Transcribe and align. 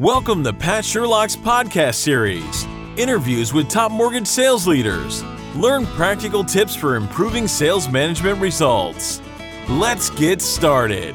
Welcome 0.00 0.42
to 0.42 0.52
Pat 0.52 0.84
Sherlock's 0.84 1.36
podcast 1.36 1.94
series 1.94 2.66
interviews 2.96 3.52
with 3.54 3.68
top 3.68 3.92
mortgage 3.92 4.26
sales 4.26 4.66
leaders. 4.66 5.22
Learn 5.54 5.86
practical 5.86 6.42
tips 6.42 6.74
for 6.74 6.96
improving 6.96 7.46
sales 7.46 7.88
management 7.88 8.40
results. 8.40 9.22
Let's 9.68 10.10
get 10.10 10.42
started. 10.42 11.14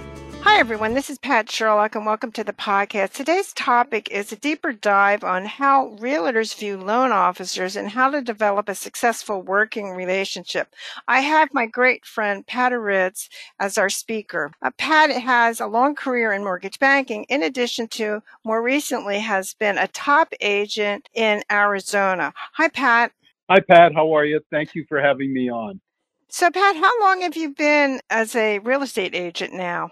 Hi, 0.51 0.57
everyone. 0.57 0.95
This 0.95 1.11
is 1.11 1.19
Pat 1.19 1.49
Sherlock, 1.49 1.93
and 1.93 2.07
welcome 2.07 2.31
to 2.31 2.43
the 2.43 2.51
podcast. 2.51 3.13
Today's 3.13 3.53
topic 3.53 4.09
is 4.09 4.31
a 4.31 4.35
deeper 4.35 4.73
dive 4.73 5.23
on 5.23 5.45
how 5.45 5.95
realtors 5.99 6.57
view 6.57 6.75
loan 6.75 7.11
officers 7.11 7.75
and 7.75 7.87
how 7.87 8.09
to 8.09 8.19
develop 8.19 8.67
a 8.67 8.73
successful 8.73 9.43
working 9.43 9.91
relationship. 9.91 10.73
I 11.07 11.21
have 11.21 11.53
my 11.53 11.67
great 11.67 12.03
friend 12.03 12.45
Pat 12.45 12.71
Aritz 12.71 13.29
as 13.59 13.77
our 13.77 13.89
speaker. 13.89 14.51
Uh, 14.61 14.71
Pat 14.75 15.11
has 15.11 15.61
a 15.61 15.67
long 15.67 15.93
career 15.93 16.33
in 16.33 16.43
mortgage 16.43 16.79
banking, 16.79 17.25
in 17.29 17.43
addition 17.43 17.87
to 17.89 18.23
more 18.43 18.63
recently 18.63 19.19
has 19.19 19.53
been 19.53 19.77
a 19.77 19.87
top 19.87 20.33
agent 20.41 21.07
in 21.13 21.43
Arizona. 21.51 22.33
Hi, 22.53 22.69
Pat. 22.69 23.11
Hi, 23.51 23.59
Pat. 23.59 23.93
How 23.93 24.13
are 24.15 24.25
you? 24.25 24.41
Thank 24.51 24.73
you 24.73 24.83
for 24.89 24.99
having 24.99 25.31
me 25.31 25.49
on. 25.51 25.79
So, 26.27 26.49
Pat, 26.49 26.75
how 26.75 27.01
long 27.01 27.21
have 27.21 27.37
you 27.37 27.53
been 27.53 28.01
as 28.09 28.35
a 28.35 28.59
real 28.59 28.81
estate 28.81 29.13
agent 29.13 29.53
now? 29.53 29.91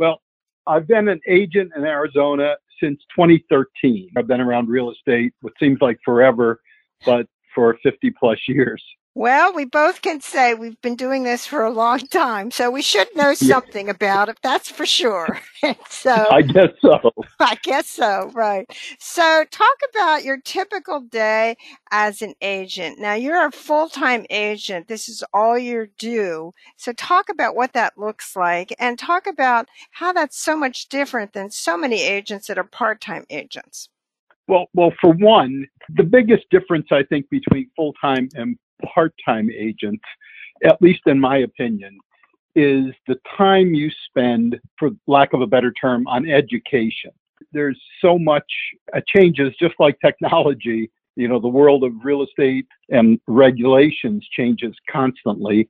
Well, 0.00 0.22
I've 0.66 0.88
been 0.88 1.08
an 1.08 1.20
agent 1.28 1.72
in 1.76 1.84
Arizona 1.84 2.56
since 2.82 2.98
2013. 3.14 4.08
I've 4.16 4.26
been 4.26 4.40
around 4.40 4.70
real 4.70 4.90
estate, 4.90 5.34
what 5.42 5.52
seems 5.60 5.76
like 5.82 5.98
forever, 6.02 6.58
but 7.04 7.26
for 7.54 7.76
50 7.82 8.10
plus 8.18 8.38
years. 8.48 8.82
Well, 9.14 9.52
we 9.52 9.64
both 9.64 10.02
can 10.02 10.20
say 10.20 10.54
we've 10.54 10.80
been 10.82 10.94
doing 10.94 11.24
this 11.24 11.44
for 11.44 11.64
a 11.64 11.70
long 11.70 11.98
time, 11.98 12.52
so 12.52 12.70
we 12.70 12.80
should 12.80 13.08
know 13.16 13.34
something 13.34 13.86
yeah. 13.86 13.92
about 13.92 14.28
it. 14.28 14.38
That's 14.40 14.70
for 14.70 14.86
sure. 14.86 15.40
so 15.88 16.12
I 16.30 16.42
guess 16.42 16.68
so. 16.80 17.10
I 17.40 17.56
guess 17.64 17.88
so, 17.88 18.30
right. 18.32 18.70
So 19.00 19.44
talk 19.50 19.76
about 19.90 20.22
your 20.22 20.38
typical 20.38 21.00
day 21.00 21.56
as 21.90 22.22
an 22.22 22.34
agent. 22.40 23.00
Now 23.00 23.14
you're 23.14 23.44
a 23.44 23.50
full-time 23.50 24.26
agent. 24.30 24.86
This 24.86 25.08
is 25.08 25.24
all 25.34 25.58
you 25.58 25.88
do. 25.98 26.52
So 26.76 26.92
talk 26.92 27.28
about 27.28 27.56
what 27.56 27.72
that 27.72 27.98
looks 27.98 28.36
like 28.36 28.72
and 28.78 28.96
talk 28.96 29.26
about 29.26 29.66
how 29.90 30.12
that's 30.12 30.38
so 30.38 30.56
much 30.56 30.88
different 30.88 31.32
than 31.32 31.50
so 31.50 31.76
many 31.76 32.00
agents 32.00 32.46
that 32.46 32.58
are 32.58 32.64
part-time 32.64 33.24
agents. 33.28 33.88
Well, 34.46 34.66
well, 34.72 34.92
for 35.00 35.12
one, 35.12 35.66
the 35.88 36.04
biggest 36.04 36.44
difference 36.50 36.86
I 36.92 37.02
think 37.08 37.28
between 37.28 37.70
full-time 37.76 38.28
and 38.34 38.56
part-time 38.80 39.50
agent, 39.50 40.00
at 40.64 40.80
least 40.80 41.02
in 41.06 41.18
my 41.18 41.38
opinion, 41.38 41.98
is 42.56 42.86
the 43.06 43.18
time 43.36 43.74
you 43.74 43.90
spend, 44.06 44.58
for 44.78 44.90
lack 45.06 45.32
of 45.32 45.40
a 45.40 45.46
better 45.46 45.72
term, 45.72 46.06
on 46.06 46.28
education. 46.28 47.12
There's 47.52 47.80
so 48.00 48.18
much 48.18 48.50
uh, 48.94 49.00
changes, 49.06 49.54
just 49.58 49.74
like 49.78 49.98
technology. 50.00 50.90
You 51.16 51.28
know, 51.28 51.40
the 51.40 51.48
world 51.48 51.84
of 51.84 51.92
real 52.02 52.22
estate 52.22 52.66
and 52.90 53.20
regulations 53.26 54.26
changes 54.32 54.74
constantly. 54.90 55.68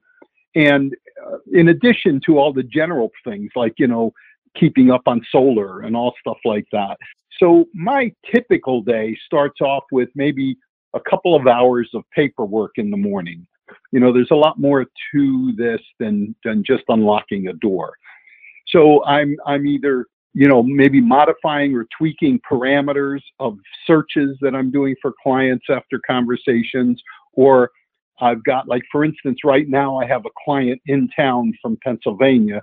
And 0.55 0.95
uh, 1.27 1.39
in 1.53 1.69
addition 1.69 2.21
to 2.27 2.39
all 2.39 2.53
the 2.53 2.63
general 2.63 3.11
things 3.25 3.51
like, 3.55 3.75
you 3.79 3.87
know, 3.87 4.13
keeping 4.57 4.91
up 4.91 5.03
on 5.07 5.25
solar 5.31 5.81
and 5.81 5.97
all 5.97 6.15
stuff 6.21 6.39
like 6.45 6.67
that. 6.73 6.97
So 7.39 7.67
my 7.73 8.13
typical 8.31 8.83
day 8.83 9.17
starts 9.25 9.61
off 9.61 9.85
with 9.93 10.09
maybe 10.15 10.57
a 10.95 11.01
couple 11.01 11.35
of 11.35 11.47
hours 11.47 11.89
of 11.95 12.03
paperwork 12.15 12.73
in 12.77 12.91
the 12.91 12.97
morning. 12.97 13.47
You 13.93 14.01
know, 14.01 14.13
there's 14.13 14.31
a 14.31 14.37
lot 14.37 14.59
more 14.59 14.87
to 15.13 15.53
this 15.57 15.81
than 15.99 16.35
than 16.45 16.65
just 16.65 16.85
unlocking 16.89 17.49
a 17.49 17.53
door. 17.55 17.95
So 18.69 19.05
I'm 19.05 19.37
I'm 19.47 19.67
either 19.67 20.07
you 20.35 20.49
know 20.49 20.63
maybe 20.63 21.01
modifying 21.01 21.75
or 21.75 21.87
tweaking 21.97 22.41
parameters 22.51 23.21
of 23.39 23.59
searches 23.87 24.37
that 24.41 24.55
I'm 24.55 24.71
doing 24.71 24.97
for 25.01 25.13
clients 25.23 25.67
after 25.69 26.01
conversations, 26.07 27.01
or 27.33 27.71
I've 28.21 28.43
got 28.45 28.69
like 28.69 28.83
for 28.91 29.05
instance 29.05 29.41
right 29.45 29.69
now 29.69 29.97
I 29.99 30.07
have 30.07 30.27
a 30.27 30.31
client 30.45 30.81
in 30.87 31.09
town 31.17 31.53
from 31.63 31.79
Pennsylvania 31.83 32.63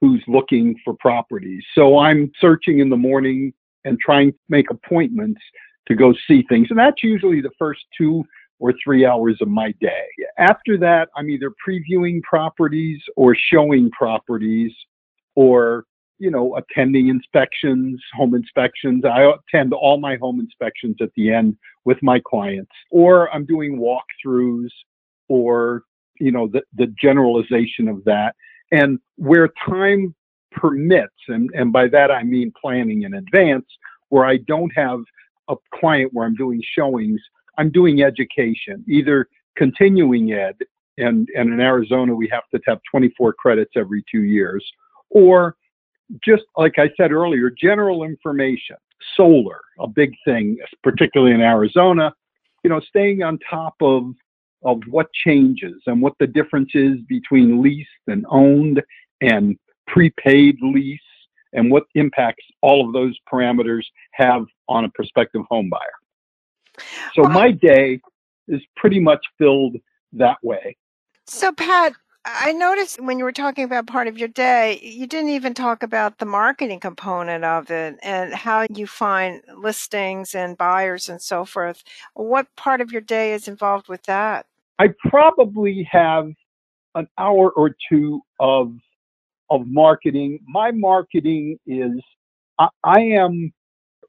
who's 0.00 0.22
looking 0.28 0.76
for 0.84 0.94
properties. 0.94 1.64
So 1.74 1.98
I'm 1.98 2.30
searching 2.40 2.80
in 2.80 2.90
the 2.90 2.96
morning 2.96 3.52
and 3.84 3.98
trying 3.98 4.32
to 4.32 4.38
make 4.48 4.70
appointments 4.70 5.40
to 5.86 5.94
go 5.94 6.14
see 6.26 6.44
things. 6.48 6.68
And 6.70 6.78
that's 6.78 7.02
usually 7.02 7.40
the 7.40 7.50
first 7.58 7.84
two 7.96 8.24
or 8.58 8.72
three 8.82 9.04
hours 9.04 9.36
of 9.40 9.48
my 9.48 9.72
day. 9.80 10.06
After 10.38 10.78
that, 10.78 11.08
I'm 11.16 11.28
either 11.28 11.52
previewing 11.66 12.22
properties 12.22 13.00
or 13.16 13.34
showing 13.34 13.90
properties 13.90 14.72
or, 15.34 15.84
you 16.18 16.30
know, 16.30 16.56
attending 16.56 17.08
inspections, 17.08 18.00
home 18.14 18.34
inspections. 18.34 19.04
I 19.04 19.30
attend 19.30 19.74
all 19.74 19.98
my 19.98 20.16
home 20.16 20.40
inspections 20.40 20.96
at 21.00 21.10
the 21.16 21.30
end 21.32 21.56
with 21.84 22.02
my 22.02 22.20
clients, 22.26 22.72
or 22.90 23.32
I'm 23.32 23.44
doing 23.44 23.78
walkthroughs 23.78 24.70
or, 25.28 25.82
you 26.18 26.32
know, 26.32 26.48
the, 26.48 26.62
the 26.74 26.86
generalization 27.00 27.88
of 27.88 28.02
that. 28.04 28.34
And 28.72 28.98
where 29.16 29.50
time 29.68 30.14
permits, 30.50 31.14
and, 31.28 31.50
and 31.54 31.72
by 31.72 31.88
that 31.88 32.10
I 32.10 32.22
mean 32.22 32.52
planning 32.58 33.02
in 33.02 33.14
advance, 33.14 33.66
where 34.08 34.24
I 34.24 34.38
don't 34.38 34.72
have 34.74 35.00
a 35.48 35.56
client 35.74 36.12
where 36.12 36.26
I'm 36.26 36.34
doing 36.34 36.62
showings, 36.76 37.20
I'm 37.58 37.70
doing 37.70 38.02
education, 38.02 38.84
either 38.88 39.28
continuing 39.56 40.32
ed, 40.32 40.56
and, 40.98 41.28
and 41.36 41.52
in 41.52 41.60
Arizona, 41.60 42.14
we 42.14 42.28
have 42.28 42.48
to 42.54 42.60
have 42.66 42.80
24 42.90 43.34
credits 43.34 43.72
every 43.76 44.04
two 44.10 44.22
years, 44.22 44.64
or 45.10 45.56
just 46.24 46.44
like 46.56 46.74
I 46.78 46.90
said 46.96 47.12
earlier, 47.12 47.50
general 47.50 48.04
information, 48.04 48.76
solar, 49.16 49.60
a 49.80 49.86
big 49.86 50.14
thing, 50.24 50.58
particularly 50.82 51.34
in 51.34 51.40
Arizona, 51.40 52.12
you 52.62 52.70
know, 52.70 52.80
staying 52.80 53.22
on 53.22 53.38
top 53.48 53.74
of 53.80 54.14
of 54.64 54.80
what 54.88 55.12
changes 55.12 55.80
and 55.86 56.00
what 56.02 56.14
the 56.18 56.26
difference 56.26 56.70
is 56.74 56.98
between 57.08 57.62
leased 57.62 57.88
and 58.08 58.24
owned 58.30 58.82
and 59.20 59.56
prepaid 59.86 60.56
lease 60.60 60.98
and 61.56 61.70
what 61.70 61.84
impacts 61.94 62.44
all 62.62 62.86
of 62.86 62.92
those 62.92 63.18
parameters 63.32 63.82
have 64.12 64.44
on 64.68 64.84
a 64.84 64.88
prospective 64.90 65.42
home 65.50 65.68
buyer. 65.68 66.84
So 67.14 67.22
my 67.22 67.50
day 67.50 68.00
is 68.46 68.60
pretty 68.76 69.00
much 69.00 69.24
filled 69.38 69.76
that 70.12 70.36
way. 70.42 70.76
So 71.26 71.50
Pat, 71.50 71.94
I 72.26 72.52
noticed 72.52 73.00
when 73.00 73.18
you 73.18 73.24
were 73.24 73.32
talking 73.32 73.64
about 73.64 73.86
part 73.86 74.08
of 74.08 74.18
your 74.18 74.28
day, 74.28 74.78
you 74.82 75.06
didn't 75.06 75.30
even 75.30 75.54
talk 75.54 75.82
about 75.82 76.18
the 76.18 76.26
marketing 76.26 76.80
component 76.80 77.44
of 77.44 77.70
it 77.70 77.96
and 78.02 78.34
how 78.34 78.66
you 78.68 78.86
find 78.86 79.42
listings 79.56 80.34
and 80.34 80.58
buyers 80.58 81.08
and 81.08 81.22
so 81.22 81.44
forth. 81.44 81.82
What 82.14 82.54
part 82.56 82.80
of 82.80 82.92
your 82.92 83.00
day 83.00 83.32
is 83.32 83.48
involved 83.48 83.88
with 83.88 84.02
that? 84.04 84.46
I 84.78 84.88
probably 85.08 85.88
have 85.90 86.28
an 86.94 87.08
hour 87.16 87.50
or 87.50 87.74
two 87.88 88.20
of 88.38 88.74
of 89.50 89.66
marketing. 89.66 90.40
My 90.46 90.70
marketing 90.70 91.58
is 91.66 91.92
I, 92.58 92.68
I 92.84 93.00
am, 93.00 93.52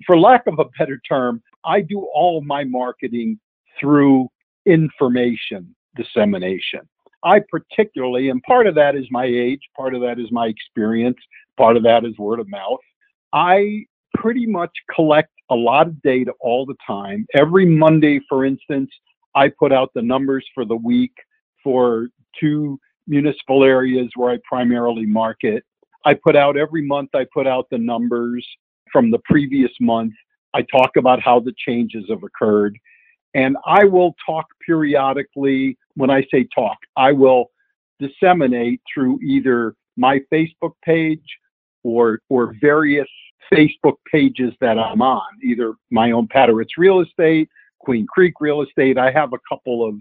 for 0.06 0.18
lack 0.20 0.48
of 0.48 0.59
a 0.59 0.66
better 0.78 1.00
term, 1.08 1.42
I 1.66 1.81
do 1.81 2.08
all 2.14 2.42
my 2.42 2.64
marketing 2.64 3.40
through 3.80 4.30
information 4.66 5.75
dissemination. 5.96 6.81
I 7.24 7.42
particularly, 7.50 8.30
and 8.30 8.42
part 8.44 8.68
of 8.68 8.75
that 8.75 8.96
is 8.96 9.06
my 9.09 9.25
age, 9.25 9.62
part 9.75 9.96
of 9.96 10.02
that 10.02 10.20
is 10.20 10.31
my 10.31 10.48
experience, 10.48 11.18
part 11.58 11.75
of 11.75 11.84
that 11.84 12.06
is 12.06 12.18
word 12.18 12.40
of 12.40 12.48
mouth. 12.48 12.80
I 13.34 13.86
pretty 14.14 14.46
much 14.46 14.72
collect 14.94 15.31
a 15.50 15.56
lot 15.56 15.88
of 15.88 16.02
data 16.02 16.34
all 16.40 16.66
the 16.66 16.75
time. 16.86 17.25
Every 17.34 17.66
Monday, 17.66 18.19
for 18.30 18.46
instance, 18.46 18.90
I 19.36 19.50
put 19.50 19.72
out 19.72 19.92
the 19.94 20.02
numbers 20.02 20.46
for 20.54 20.66
the 20.66 20.75
week 20.75 21.14
for 21.64 22.08
two 22.40 22.80
municipal 23.07 23.63
areas 23.63 24.09
where 24.16 24.31
I 24.31 24.40
primarily 24.47 25.06
market. 25.06 25.63
I 26.06 26.13
put 26.13 26.35
out 26.35 26.57
every 26.57 26.85
month, 26.85 27.09
I 27.13 27.25
put 27.34 27.47
out 27.47 27.68
the 27.72 27.78
numbers 27.78 28.45
from 28.91 29.12
the 29.12 29.19
previous 29.25 29.72
month. 29.81 30.13
I 30.54 30.63
talk 30.63 30.92
about 30.98 31.21
how 31.21 31.39
the 31.39 31.54
changes 31.57 32.06
have 32.09 32.24
occurred. 32.24 32.77
And 33.33 33.57
I 33.65 33.83
will 33.83 34.15
talk 34.25 34.45
periodically. 34.65 35.77
When 35.95 36.09
I 36.09 36.25
say 36.31 36.48
talk, 36.56 36.77
I 36.95 37.12
will 37.12 37.51
disseminate 38.00 38.81
through 38.94 39.19
either 39.21 39.75
my 39.98 40.21
Facebook 40.31 40.74
page 40.83 41.25
or, 41.83 42.19
or 42.30 42.56
various 42.62 43.07
Facebook 43.51 43.95
pages 44.12 44.53
that 44.62 44.77
I'm 44.77 45.01
on, 45.01 45.27
either 45.44 45.74
my 45.92 46.12
own 46.12 46.27
Pat 46.27 46.50
Aritz 46.50 46.77
Real 46.77 47.01
Estate, 47.01 47.50
Queen 47.80 48.06
Creek 48.07 48.33
Real 48.39 48.62
Estate. 48.62 48.98
I 48.98 49.12
have 49.12 49.33
a 49.33 49.39
couple 49.50 49.88
of 49.88 49.95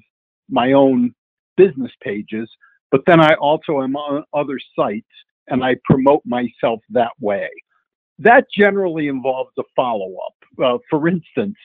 my 0.48 0.72
own 0.72 1.14
business 1.56 1.92
pages, 2.02 2.48
but 2.90 3.02
then 3.06 3.20
I 3.20 3.34
also 3.34 3.82
am 3.82 3.96
on 3.96 4.24
other 4.32 4.58
sites 4.78 5.06
and 5.48 5.64
I 5.64 5.76
promote 5.84 6.22
myself 6.24 6.80
that 6.90 7.12
way. 7.20 7.48
That 8.18 8.46
generally 8.54 9.08
involves 9.08 9.52
a 9.58 9.62
follow 9.74 10.14
up. 10.26 10.34
Uh, 10.62 10.78
for 10.88 11.06
instance, 11.08 11.56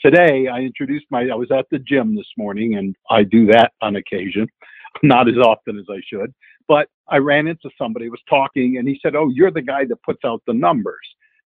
today 0.00 0.48
I 0.48 0.58
introduced 0.58 1.06
my, 1.10 1.28
I 1.28 1.34
was 1.34 1.50
at 1.50 1.66
the 1.70 1.78
gym 1.78 2.14
this 2.14 2.30
morning 2.36 2.76
and 2.76 2.94
I 3.10 3.22
do 3.22 3.46
that 3.46 3.72
on 3.80 3.96
occasion, 3.96 4.46
not 5.02 5.28
as 5.28 5.38
often 5.38 5.78
as 5.78 5.86
I 5.90 6.00
should. 6.06 6.32
But 6.68 6.88
I 7.08 7.18
ran 7.18 7.46
into 7.46 7.70
somebody, 7.76 8.08
was 8.08 8.20
talking, 8.28 8.78
and 8.78 8.88
he 8.88 8.98
said, 9.02 9.14
Oh, 9.14 9.28
you're 9.28 9.50
the 9.50 9.62
guy 9.62 9.84
that 9.84 10.02
puts 10.02 10.24
out 10.24 10.42
the 10.46 10.54
numbers. 10.54 11.06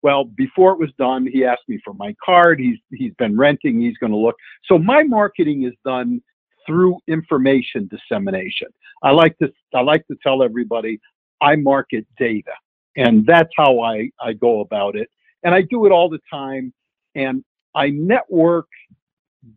Well, 0.03 0.25
before 0.25 0.73
it 0.73 0.79
was 0.79 0.91
done, 0.99 1.27
he 1.27 1.45
asked 1.45 1.69
me 1.69 1.81
for 1.85 1.95
my 1.95 2.15
card. 2.25 2.61
He's 2.61 2.79
he's 2.93 3.15
been 3.15 3.37
renting. 3.37 3.81
He's 3.81 3.97
going 3.99 4.13
to 4.13 4.19
look. 4.19 4.37
So 4.67 4.79
my 4.79 5.03
marketing 5.03 5.65
is 5.65 5.73
done 5.85 6.23
through 6.69 6.99
information 7.09 7.89
dissemination. 7.91 8.69
I 9.03 9.11
like 9.11 9.37
to 9.39 9.53
I 9.75 9.81
like 9.81 10.07
to 10.09 10.17
tell 10.23 10.43
everybody 10.43 11.01
I 11.41 11.57
market 11.57 12.07
data, 12.19 12.53
and 12.97 13.27
that's 13.27 13.51
how 13.57 13.81
I 13.81 14.11
I 14.21 14.35
go 14.35 14.61
about 14.61 14.95
it. 14.95 15.09
And 15.43 15.55
I 15.55 15.63
do 15.63 15.87
it 15.87 15.93
all 15.93 16.09
the 16.11 16.21
time. 16.31 16.73
And 17.15 17.43
I 17.75 17.91
network 17.91 18.69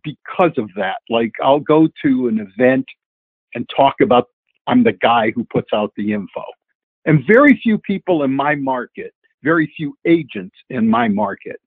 because 0.03 0.53
of 0.57 0.69
that. 0.77 0.97
Like 1.09 1.31
I'll 1.43 1.59
go 1.59 1.87
to 2.03 2.27
an 2.29 2.39
event 2.39 2.85
and 3.53 3.69
talk 3.75 3.95
about 4.01 4.27
I'm 4.67 4.83
the 4.83 4.93
guy 4.93 5.31
who 5.35 5.43
puts 5.43 5.69
out 5.73 5.91
the 5.97 6.13
info. 6.13 6.43
And 7.05 7.23
very 7.27 7.59
few 7.61 7.79
people 7.79 8.23
in 8.23 8.33
my 8.33 8.55
market, 8.55 9.13
very 9.43 9.71
few 9.75 9.97
agents 10.05 10.55
in 10.69 10.87
my 10.87 11.07
market 11.09 11.59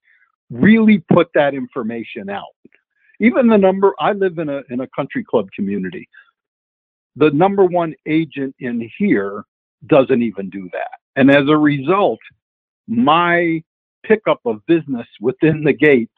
really 0.50 1.02
put 1.12 1.28
that 1.34 1.54
information 1.54 2.30
out. 2.30 2.44
Even 3.20 3.48
the 3.48 3.58
number 3.58 3.94
I 3.98 4.12
live 4.12 4.38
in 4.38 4.48
a 4.48 4.62
in 4.70 4.80
a 4.80 4.88
country 4.88 5.24
club 5.24 5.48
community. 5.54 6.08
The 7.16 7.30
number 7.30 7.64
one 7.64 7.94
agent 8.06 8.54
in 8.58 8.90
here 8.98 9.44
doesn't 9.86 10.22
even 10.22 10.50
do 10.50 10.68
that. 10.72 10.98
And 11.16 11.30
as 11.30 11.48
a 11.48 11.56
result, 11.56 12.18
my 12.88 13.62
pickup 14.04 14.40
of 14.44 14.64
business 14.66 15.06
within 15.20 15.62
the 15.64 15.72
gates 15.72 16.12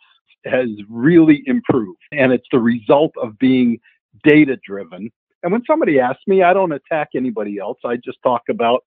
has 0.46 0.69
really 0.88 1.43
improved. 1.46 2.00
And 2.12 2.32
it's 2.32 2.46
the 2.50 2.60
result 2.60 3.12
of 3.20 3.38
being 3.38 3.78
data 4.25 4.56
driven. 4.66 5.10
And 5.42 5.52
when 5.52 5.62
somebody 5.66 6.00
asks 6.00 6.22
me, 6.26 6.42
I 6.42 6.52
don't 6.52 6.72
attack 6.72 7.10
anybody 7.14 7.58
else. 7.58 7.78
I 7.84 7.96
just 7.96 8.19
talk 8.22 8.42
about 8.49 8.84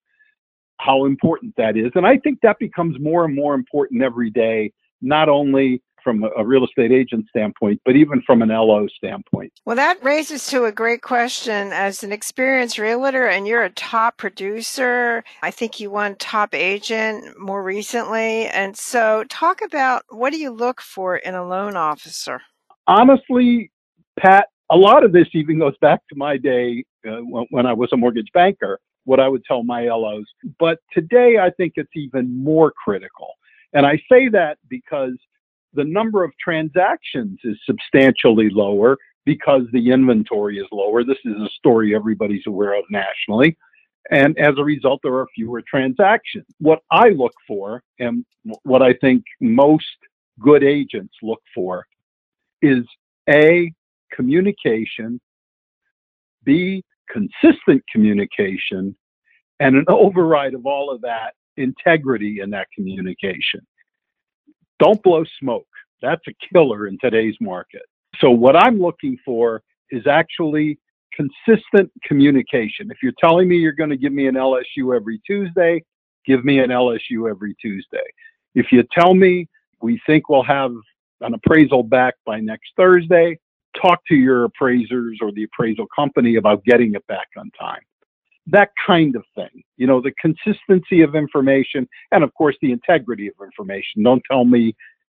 how 0.78 1.04
important 1.04 1.54
that 1.56 1.76
is. 1.76 1.92
And 1.94 2.06
I 2.06 2.16
think 2.18 2.40
that 2.42 2.58
becomes 2.58 2.98
more 2.98 3.24
and 3.24 3.34
more 3.34 3.54
important 3.54 4.02
every 4.02 4.30
day, 4.30 4.72
not 5.00 5.28
only 5.28 5.82
from 6.02 6.24
a 6.36 6.44
real 6.44 6.64
estate 6.64 6.92
agent 6.92 7.26
standpoint, 7.28 7.80
but 7.84 7.96
even 7.96 8.22
from 8.22 8.42
an 8.42 8.48
LO 8.48 8.86
standpoint? 8.88 9.52
Well, 9.64 9.76
that 9.76 10.02
raises 10.02 10.46
to 10.48 10.64
a 10.64 10.72
great 10.72 11.02
question. 11.02 11.72
As 11.72 12.02
an 12.02 12.12
experienced 12.12 12.78
realtor 12.78 13.26
and 13.26 13.46
you're 13.46 13.64
a 13.64 13.70
top 13.70 14.16
producer, 14.16 15.24
I 15.42 15.50
think 15.50 15.80
you 15.80 15.90
won 15.90 16.16
top 16.16 16.54
agent 16.54 17.38
more 17.38 17.62
recently. 17.62 18.46
And 18.46 18.76
so, 18.76 19.24
talk 19.28 19.60
about 19.62 20.04
what 20.08 20.32
do 20.32 20.38
you 20.38 20.50
look 20.50 20.80
for 20.80 21.16
in 21.16 21.34
a 21.34 21.46
loan 21.46 21.76
officer? 21.76 22.40
Honestly, 22.86 23.70
Pat, 24.18 24.48
a 24.70 24.76
lot 24.76 25.04
of 25.04 25.12
this 25.12 25.28
even 25.34 25.58
goes 25.58 25.76
back 25.80 26.00
to 26.08 26.16
my 26.16 26.36
day 26.36 26.84
uh, 27.06 27.18
when, 27.18 27.46
when 27.50 27.66
I 27.66 27.72
was 27.72 27.90
a 27.92 27.96
mortgage 27.96 28.30
banker, 28.32 28.78
what 29.04 29.20
I 29.20 29.28
would 29.28 29.44
tell 29.44 29.62
my 29.62 29.88
LOs. 29.88 30.26
But 30.58 30.78
today, 30.92 31.38
I 31.38 31.50
think 31.50 31.74
it's 31.76 31.96
even 31.96 32.42
more 32.42 32.72
critical. 32.72 33.34
And 33.72 33.86
I 33.86 34.00
say 34.10 34.28
that 34.28 34.58
because 34.68 35.16
the 35.74 35.84
number 35.84 36.24
of 36.24 36.32
transactions 36.38 37.38
is 37.44 37.56
substantially 37.64 38.50
lower 38.50 38.96
because 39.24 39.62
the 39.72 39.90
inventory 39.90 40.58
is 40.58 40.66
lower. 40.72 41.04
This 41.04 41.18
is 41.24 41.36
a 41.36 41.48
story 41.56 41.94
everybody's 41.94 42.46
aware 42.46 42.74
of 42.74 42.84
nationally. 42.90 43.56
And 44.10 44.36
as 44.38 44.54
a 44.56 44.64
result, 44.64 45.00
there 45.02 45.14
are 45.14 45.26
fewer 45.34 45.62
transactions. 45.68 46.46
What 46.58 46.80
I 46.90 47.10
look 47.10 47.34
for, 47.46 47.82
and 47.98 48.24
what 48.62 48.82
I 48.82 48.94
think 48.94 49.24
most 49.40 49.84
good 50.40 50.64
agents 50.64 51.14
look 51.22 51.42
for, 51.54 51.86
is 52.62 52.84
A, 53.28 53.72
communication, 54.12 55.20
B, 56.44 56.82
consistent 57.08 57.82
communication, 57.92 58.96
and 59.60 59.76
an 59.76 59.84
override 59.88 60.54
of 60.54 60.66
all 60.66 60.90
of 60.90 61.02
that, 61.02 61.34
integrity 61.56 62.40
in 62.40 62.50
that 62.50 62.68
communication. 62.74 63.60
Don't 64.80 65.02
blow 65.02 65.24
smoke. 65.38 65.66
That's 66.02 66.22
a 66.26 66.32
killer 66.52 66.86
in 66.86 66.98
today's 67.00 67.36
market. 67.40 67.82
So 68.20 68.30
what 68.30 68.56
I'm 68.56 68.80
looking 68.80 69.18
for 69.24 69.62
is 69.90 70.06
actually 70.06 70.78
consistent 71.14 71.90
communication. 72.04 72.90
If 72.90 72.98
you're 73.02 73.12
telling 73.20 73.48
me 73.48 73.56
you're 73.56 73.72
going 73.72 73.90
to 73.90 73.96
give 73.96 74.12
me 74.12 74.26
an 74.26 74.34
LSU 74.34 74.96
every 74.96 75.20
Tuesday, 75.26 75.84
give 76.26 76.44
me 76.44 76.60
an 76.60 76.70
LSU 76.70 77.28
every 77.28 77.54
Tuesday. 77.60 77.98
If 78.54 78.72
you 78.72 78.82
tell 78.98 79.14
me 79.14 79.48
we 79.82 80.00
think 80.06 80.28
we'll 80.28 80.42
have 80.42 80.72
an 81.20 81.34
appraisal 81.34 81.82
back 81.82 82.14
by 82.24 82.40
next 82.40 82.70
Thursday, 82.76 83.38
talk 83.80 84.00
to 84.08 84.14
your 84.14 84.44
appraisers 84.44 85.18
or 85.20 85.32
the 85.32 85.44
appraisal 85.44 85.86
company 85.94 86.36
about 86.36 86.64
getting 86.64 86.94
it 86.94 87.06
back 87.06 87.28
on 87.36 87.50
time 87.58 87.80
that 88.46 88.70
kind 88.86 89.16
of 89.16 89.24
thing. 89.34 89.62
You 89.76 89.86
know, 89.86 90.00
the 90.00 90.12
consistency 90.20 91.02
of 91.02 91.14
information 91.14 91.88
and, 92.12 92.24
of 92.24 92.32
course, 92.34 92.56
the 92.60 92.72
integrity 92.72 93.28
of 93.28 93.34
information. 93.42 94.02
Don't 94.02 94.22
tell 94.30 94.44
me, 94.44 94.74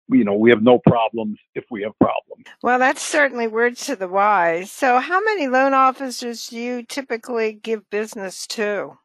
you 0.08 0.24
know, 0.24 0.34
we 0.34 0.50
have 0.50 0.62
no 0.62 0.80
problems 0.86 1.38
if 1.54 1.64
we 1.70 1.82
have 1.82 1.92
problems. 2.00 2.46
Well, 2.62 2.78
that's 2.78 3.02
certainly 3.02 3.46
words 3.46 3.86
to 3.86 3.96
the 3.96 4.08
wise. 4.08 4.72
So, 4.72 4.98
how 4.98 5.22
many 5.22 5.46
loan 5.48 5.74
officers 5.74 6.48
do 6.48 6.58
you 6.58 6.82
typically 6.82 7.52
give 7.52 7.88
business 7.90 8.46
to? 8.48 8.98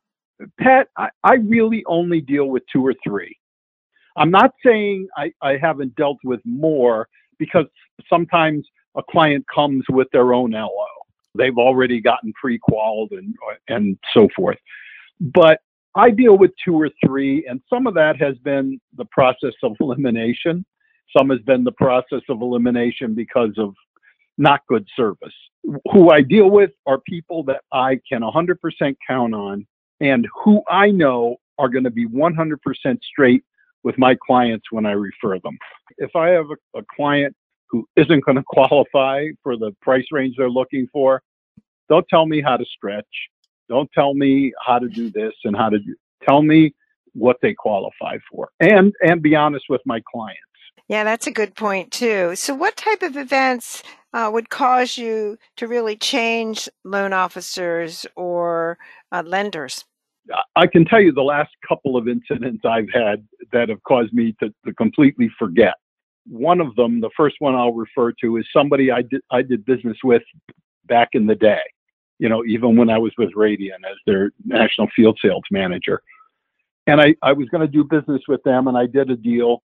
Pat, 0.59 0.87
I, 0.97 1.09
I 1.23 1.35
really 1.35 1.83
only 1.87 2.21
deal 2.21 2.47
with 2.47 2.63
two 2.71 2.85
or 2.85 2.93
three. 3.03 3.37
I'm 4.17 4.31
not 4.31 4.51
saying 4.65 5.07
I, 5.17 5.31
I 5.41 5.57
haven't 5.61 5.95
dealt 5.95 6.17
with 6.23 6.39
more 6.45 7.07
because 7.37 7.65
sometimes 8.09 8.65
a 8.95 9.03
client 9.03 9.45
comes 9.53 9.83
with 9.89 10.07
their 10.11 10.33
own 10.33 10.51
LO 10.51 10.94
they've 11.37 11.57
already 11.57 12.01
gotten 12.01 12.33
pre-qualified 12.33 13.19
and 13.19 13.35
and 13.67 13.97
so 14.13 14.27
forth. 14.35 14.57
But 15.19 15.59
I 15.95 16.11
deal 16.11 16.37
with 16.37 16.51
two 16.63 16.79
or 16.79 16.89
three, 17.05 17.45
and 17.47 17.61
some 17.69 17.87
of 17.87 17.93
that 17.93 18.19
has 18.19 18.37
been 18.39 18.79
the 18.97 19.05
process 19.05 19.53
of 19.63 19.75
elimination. 19.79 20.65
Some 21.15 21.29
has 21.29 21.39
been 21.39 21.63
the 21.63 21.71
process 21.71 22.21
of 22.29 22.41
elimination 22.41 23.13
because 23.13 23.53
of 23.57 23.73
not 24.37 24.61
good 24.67 24.85
service. 24.95 25.33
Who 25.91 26.09
I 26.09 26.21
deal 26.21 26.49
with 26.49 26.71
are 26.85 26.99
people 26.99 27.43
that 27.43 27.61
I 27.71 27.99
can 28.07 28.21
100% 28.21 28.95
count 29.07 29.33
on 29.33 29.65
and 30.01 30.27
who 30.43 30.61
I 30.67 30.91
know 30.91 31.37
are 31.57 31.69
going 31.69 31.85
to 31.85 31.89
be 31.89 32.05
100% 32.07 32.57
straight 33.01 33.43
with 33.83 33.97
my 33.97 34.15
clients 34.25 34.65
when 34.71 34.85
I 34.85 34.91
refer 34.91 35.39
them. 35.39 35.57
If 35.97 36.15
I 36.15 36.29
have 36.29 36.47
a, 36.49 36.79
a 36.79 36.83
client 36.95 37.35
who 37.69 37.87
isn't 37.95 38.25
going 38.25 38.35
to 38.37 38.43
qualify 38.43 39.27
for 39.43 39.57
the 39.57 39.71
price 39.81 40.05
range 40.11 40.35
they're 40.37 40.49
looking 40.49 40.87
for, 40.91 41.21
don't 41.89 42.07
tell 42.09 42.25
me 42.25 42.41
how 42.41 42.57
to 42.57 42.65
stretch. 42.65 43.05
Don't 43.69 43.89
tell 43.93 44.13
me 44.13 44.53
how 44.65 44.79
to 44.79 44.87
do 44.87 45.09
this 45.09 45.33
and 45.43 45.55
how 45.55 45.69
to 45.69 45.79
do. 45.79 45.95
Tell 46.27 46.41
me 46.41 46.73
what 47.13 47.37
they 47.41 47.53
qualify 47.53 48.17
for, 48.29 48.49
and 48.59 48.93
and 49.01 49.21
be 49.21 49.35
honest 49.35 49.65
with 49.69 49.81
my 49.85 50.01
clients. 50.11 50.39
Yeah, 50.87 51.03
that's 51.03 51.25
a 51.25 51.31
good 51.31 51.55
point 51.55 51.91
too. 51.91 52.35
So, 52.35 52.53
what 52.53 52.75
type 52.75 53.01
of 53.01 53.17
events 53.17 53.81
uh, 54.13 54.29
would 54.31 54.49
cause 54.49 54.97
you 54.97 55.37
to 55.57 55.67
really 55.67 55.95
change 55.95 56.69
loan 56.83 57.13
officers 57.13 58.05
or 58.15 58.77
uh, 59.11 59.23
lenders? 59.25 59.85
I 60.55 60.67
can 60.67 60.85
tell 60.85 61.01
you 61.01 61.11
the 61.11 61.21
last 61.21 61.51
couple 61.67 61.97
of 61.97 62.07
incidents 62.07 62.63
I've 62.65 62.89
had 62.91 63.27
that 63.51 63.69
have 63.69 63.81
caused 63.83 64.13
me 64.13 64.35
to, 64.41 64.49
to 64.65 64.73
completely 64.73 65.29
forget 65.37 65.75
one 66.27 66.59
of 66.59 66.75
them, 66.75 67.01
the 67.01 67.09
first 67.15 67.35
one 67.39 67.55
I'll 67.55 67.73
refer 67.73 68.11
to, 68.21 68.37
is 68.37 68.45
somebody 68.51 68.91
I 68.91 69.01
did 69.03 69.21
I 69.31 69.41
did 69.41 69.65
business 69.65 69.97
with 70.03 70.23
back 70.85 71.09
in 71.13 71.25
the 71.25 71.35
day. 71.35 71.61
You 72.19 72.29
know, 72.29 72.43
even 72.45 72.75
when 72.77 72.89
I 72.89 72.97
was 72.97 73.11
with 73.17 73.33
Radian 73.33 73.83
as 73.89 73.97
their 74.05 74.31
national 74.43 74.87
field 74.95 75.19
sales 75.21 75.43
manager, 75.51 76.01
and 76.87 76.99
I 76.99 77.15
I 77.21 77.33
was 77.33 77.47
going 77.49 77.61
to 77.61 77.71
do 77.71 77.83
business 77.83 78.21
with 78.27 78.41
them, 78.43 78.67
and 78.67 78.77
I 78.77 78.85
did 78.85 79.09
a 79.11 79.15
deal, 79.15 79.61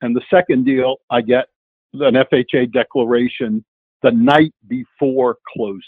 and 0.00 0.16
the 0.16 0.22
second 0.30 0.64
deal 0.64 0.96
I 1.10 1.20
get 1.20 1.46
an 1.94 2.14
FHA 2.14 2.72
declaration 2.72 3.64
the 4.02 4.12
night 4.12 4.54
before 4.68 5.38
closing. 5.54 5.80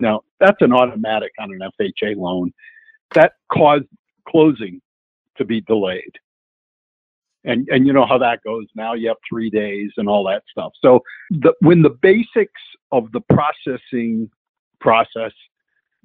Now 0.00 0.22
that's 0.40 0.60
an 0.60 0.72
automatic 0.72 1.32
on 1.38 1.52
an 1.52 1.70
FHA 1.80 2.16
loan. 2.16 2.52
That 3.14 3.32
caused 3.50 3.86
closing 4.28 4.80
to 5.36 5.44
be 5.44 5.60
delayed 5.62 6.18
and 7.44 7.68
and 7.68 7.86
you 7.86 7.92
know 7.92 8.06
how 8.06 8.18
that 8.18 8.42
goes 8.42 8.66
now 8.74 8.94
you 8.94 9.08
have 9.08 9.16
three 9.28 9.50
days 9.50 9.90
and 9.96 10.08
all 10.08 10.24
that 10.24 10.42
stuff. 10.50 10.72
So 10.80 11.00
the, 11.30 11.54
when 11.60 11.82
the 11.82 11.90
basics 11.90 12.60
of 12.92 13.10
the 13.12 13.20
processing 13.32 14.30
process 14.80 15.32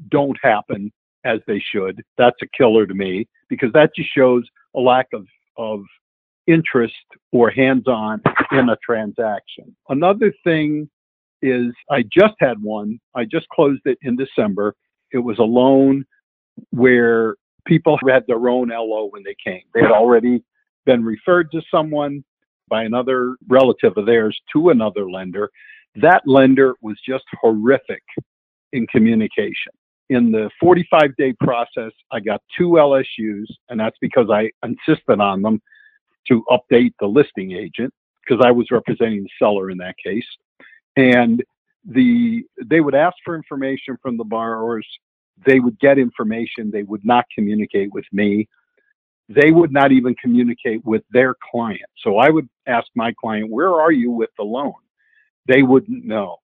don't 0.10 0.38
happen 0.42 0.92
as 1.26 1.40
they 1.48 1.60
should 1.60 2.02
that's 2.18 2.38
a 2.42 2.48
killer 2.58 2.86
to 2.86 2.94
me 2.94 3.28
because 3.50 3.72
that 3.74 3.92
just 3.96 4.10
shows 4.16 4.44
a 4.76 4.80
lack 4.80 5.08
of 5.14 5.26
of 5.58 5.82
interest 6.48 6.94
or 7.32 7.52
hands-on 7.52 8.22
in 8.52 8.70
a 8.70 8.78
transaction. 8.84 9.76
Another 9.90 10.34
thing 10.44 10.90
is 11.42 11.74
i 11.90 12.04
just 12.04 12.36
had 12.40 12.62
one. 12.62 13.00
I 13.16 13.24
just 13.26 13.48
closed 13.50 13.82
it 13.86 13.98
in 14.02 14.16
december. 14.16 14.76
It 15.12 15.20
was 15.20 15.40
a 15.40 15.44
loan 15.44 16.06
where 16.72 17.36
people 17.66 17.98
had 18.10 18.26
their 18.28 18.50
own 18.50 18.70
lo 18.70 19.10
when 19.12 19.24
they 19.24 19.36
came. 19.44 19.62
They 19.74 19.82
had 19.82 19.92
already 19.92 20.44
been 20.90 21.06
referred 21.06 21.52
to 21.52 21.62
someone 21.70 22.24
by 22.68 22.84
another 22.84 23.36
relative 23.48 23.94
of 23.96 24.08
theirs 24.08 24.36
to 24.54 24.70
another 24.72 25.10
lender. 25.12 25.52
That 25.96 26.24
lender 26.26 26.74
was 26.82 26.98
just 27.08 27.26
horrific 27.42 28.02
in 28.74 28.88
communication. 28.88 29.74
In 30.10 30.32
the 30.32 30.50
45 30.60 31.16
day 31.18 31.34
process, 31.40 31.92
I 32.12 32.20
got 32.22 32.42
two 32.58 32.70
LSUs, 32.90 33.46
and 33.70 33.80
that's 33.80 33.98
because 34.02 34.30
I 34.32 34.50
insisted 34.64 35.20
on 35.22 35.44
them. 35.44 35.62
to 36.30 36.44
update 36.50 36.94
the 37.00 37.08
listing 37.08 37.52
agent 37.54 37.94
because 38.22 38.44
I 38.46 38.52
was 38.52 38.68
representing 38.72 39.24
the 39.24 39.30
seller 39.40 39.70
in 39.70 39.78
that 39.80 39.96
case. 40.04 40.26
And 40.98 41.44
the 41.86 42.44
they 42.66 42.82
would 42.82 42.96
ask 42.96 43.16
for 43.26 43.36
information 43.36 43.98
from 44.02 44.18
the 44.18 44.24
borrowers. 44.24 44.88
They 45.46 45.60
would 45.60 45.80
get 45.80 45.98
information. 46.00 46.72
They 46.72 46.84
would 46.84 47.06
not 47.06 47.26
communicate 47.36 47.94
with 47.94 48.06
me. 48.12 48.48
They 49.30 49.52
would 49.52 49.72
not 49.72 49.92
even 49.92 50.16
communicate 50.16 50.84
with 50.84 51.04
their 51.12 51.36
client. 51.52 51.90
So 52.04 52.18
I 52.18 52.30
would 52.30 52.50
ask 52.66 52.88
my 52.96 53.14
client, 53.14 53.50
"Where 53.50 53.80
are 53.80 53.92
you 53.92 54.10
with 54.12 54.32
the 54.38 54.44
loan?" 54.44 54.74
They 55.46 55.62
wouldn't 55.62 56.04
know. 56.04 56.38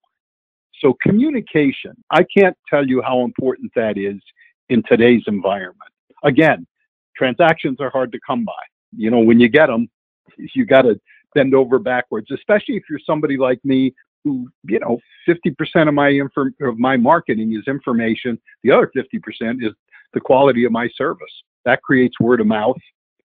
So 0.82 0.94
communication, 1.01 1.96
I 2.12 2.24
can't 2.24 2.56
tell 2.70 2.86
you 2.88 3.01
how 3.01 3.22
important 3.22 3.72
that 3.75 3.98
is 3.98 4.22
in 4.70 4.84
today's 4.84 5.24
environment. 5.27 5.92
Again, 6.24 6.68
transactions 7.15 7.80
are 7.80 7.89
hard 7.89 8.12
to 8.12 8.20
come 8.25 8.46
by. 8.46 8.54
You 8.96 9.10
know, 9.10 9.20
when 9.20 9.39
you 9.39 9.48
get 9.50 9.68
them, 9.68 9.89
you 10.38 10.65
got 10.65 10.84
to 10.84 11.00
bend 11.34 11.56
over 11.56 11.80
backwards, 11.80 12.30
especially 12.32 12.75
if 12.75 12.84
you're 12.89 13.00
somebody 13.00 13.38
like 13.38 13.60
me 13.63 13.94
who, 14.24 14.50
you 14.63 14.80
know, 14.80 15.00
50% 15.27 15.88
of 15.88 15.94
my 15.94 16.10
inform- 16.10 16.56
of 16.62 16.77
my 16.77 16.98
marketing 16.98 17.54
is 17.54 17.63
information. 17.68 18.39
The 18.63 18.72
other 18.72 18.88
50% 18.88 19.63
is 19.63 19.74
the 20.13 20.20
quality 20.20 20.65
of 20.65 20.72
my 20.72 20.89
service. 20.96 21.44
That 21.65 21.81
creates 21.81 22.19
word 22.19 22.41
of 22.41 22.48
mouth, 22.48 22.77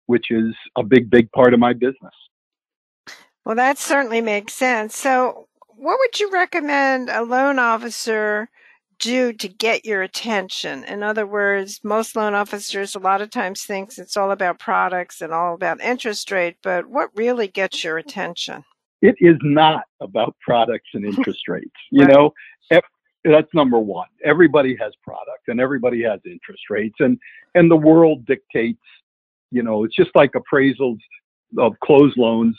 which 0.05 0.31
is 0.31 0.55
a 0.77 0.83
big, 0.83 1.09
big 1.09 1.31
part 1.31 1.53
of 1.53 1.59
my 1.59 1.73
business. 1.73 2.13
Well, 3.45 3.55
that 3.55 3.77
certainly 3.77 4.21
makes 4.21 4.53
sense. 4.53 4.95
So, 4.95 5.47
what 5.69 5.99
would 5.99 6.19
you 6.19 6.29
recommend 6.31 7.09
a 7.09 7.23
loan 7.23 7.59
officer 7.59 8.49
do 8.99 9.31
to 9.31 9.47
get 9.47 9.85
your 9.85 10.01
attention? 10.01 10.83
In 10.83 11.03
other 11.03 11.25
words, 11.25 11.79
most 11.83 12.15
loan 12.15 12.33
officers 12.33 12.95
a 12.95 12.99
lot 12.99 13.21
of 13.21 13.29
times 13.29 13.63
thinks 13.63 13.99
it's 13.99 14.17
all 14.17 14.31
about 14.31 14.59
products 14.59 15.21
and 15.21 15.31
all 15.31 15.53
about 15.53 15.79
interest 15.81 16.29
rate, 16.31 16.57
but 16.61 16.87
what 16.87 17.09
really 17.15 17.47
gets 17.47 17.83
your 17.83 17.97
attention? 17.97 18.65
It 19.01 19.15
is 19.19 19.37
not 19.43 19.83
about 20.01 20.35
products 20.41 20.89
and 20.93 21.05
interest 21.17 21.47
rates. 21.47 21.69
You 21.91 22.05
right. 22.05 22.13
know, 22.13 22.33
that's 23.31 23.53
number 23.53 23.79
one. 23.79 24.07
Everybody 24.23 24.75
has 24.79 24.93
product 25.03 25.47
and 25.47 25.59
everybody 25.59 26.03
has 26.03 26.19
interest 26.25 26.63
rates 26.69 26.95
and 26.99 27.17
and 27.55 27.69
the 27.69 27.75
world 27.75 28.25
dictates, 28.25 28.83
you 29.51 29.63
know, 29.63 29.83
it's 29.83 29.95
just 29.95 30.11
like 30.15 30.31
appraisals 30.33 30.99
of 31.57 31.73
closed 31.83 32.17
loans 32.17 32.55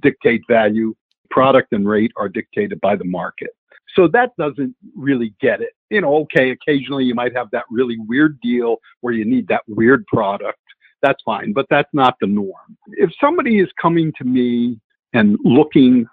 dictate 0.00 0.42
value, 0.48 0.94
product 1.30 1.72
and 1.72 1.88
rate 1.88 2.12
are 2.16 2.28
dictated 2.28 2.80
by 2.80 2.96
the 2.96 3.04
market. 3.04 3.50
So 3.94 4.08
that 4.08 4.30
doesn't 4.38 4.74
really 4.96 5.34
get 5.40 5.60
it. 5.60 5.72
You 5.90 6.00
know, 6.00 6.16
okay, 6.22 6.50
occasionally 6.50 7.04
you 7.04 7.14
might 7.14 7.36
have 7.36 7.48
that 7.52 7.64
really 7.70 7.96
weird 8.06 8.40
deal 8.40 8.76
where 9.00 9.12
you 9.12 9.24
need 9.24 9.48
that 9.48 9.62
weird 9.66 10.06
product. 10.06 10.58
That's 11.02 11.20
fine, 11.24 11.52
but 11.52 11.66
that's 11.68 11.90
not 11.92 12.14
the 12.20 12.26
norm. 12.26 12.76
If 12.92 13.10
somebody 13.20 13.58
is 13.58 13.68
coming 13.80 14.12
to 14.18 14.24
me 14.24 14.80
and 15.12 15.36
looking 15.44 16.06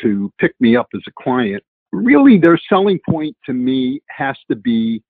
to 0.00 0.32
pick 0.38 0.54
me 0.60 0.76
up 0.76 0.88
as 0.94 1.02
a 1.06 1.22
client, 1.22 1.62
really 1.92 2.38
their 2.38 2.58
selling 2.68 3.00
point 3.08 3.36
to 3.46 3.52
me 3.52 4.00
has 4.08 4.36
to 4.48 4.56
be 4.56 5.02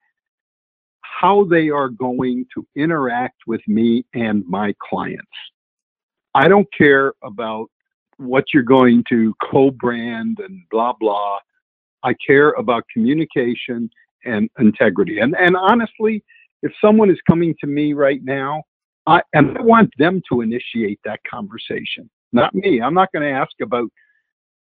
how 1.01 1.43
they 1.45 1.69
are 1.69 1.89
going 1.89 2.45
to 2.53 2.65
interact 2.75 3.37
with 3.45 3.61
me 3.67 4.05
and 4.13 4.43
my 4.47 4.73
clients. 4.89 5.27
I 6.33 6.47
don't 6.47 6.67
care 6.75 7.13
about 7.23 7.67
what 8.17 8.45
you're 8.53 8.63
going 8.63 9.03
to 9.09 9.33
co-brand 9.51 10.39
and 10.39 10.63
blah 10.71 10.93
blah. 10.99 11.39
I 12.03 12.15
care 12.25 12.51
about 12.51 12.83
communication 12.91 13.89
and 14.25 14.49
integrity. 14.59 15.19
And 15.19 15.35
and 15.37 15.55
honestly, 15.55 16.23
if 16.63 16.71
someone 16.83 17.09
is 17.09 17.19
coming 17.29 17.55
to 17.61 17.67
me 17.67 17.93
right 17.93 18.23
now, 18.23 18.63
I 19.07 19.21
and 19.33 19.57
I 19.57 19.61
want 19.61 19.91
them 19.97 20.21
to 20.31 20.41
initiate 20.41 20.99
that 21.05 21.19
conversation, 21.29 22.09
not 22.31 22.55
me. 22.55 22.81
I'm 22.81 22.93
not 22.93 23.11
going 23.11 23.23
to 23.23 23.37
ask 23.37 23.51
about 23.61 23.89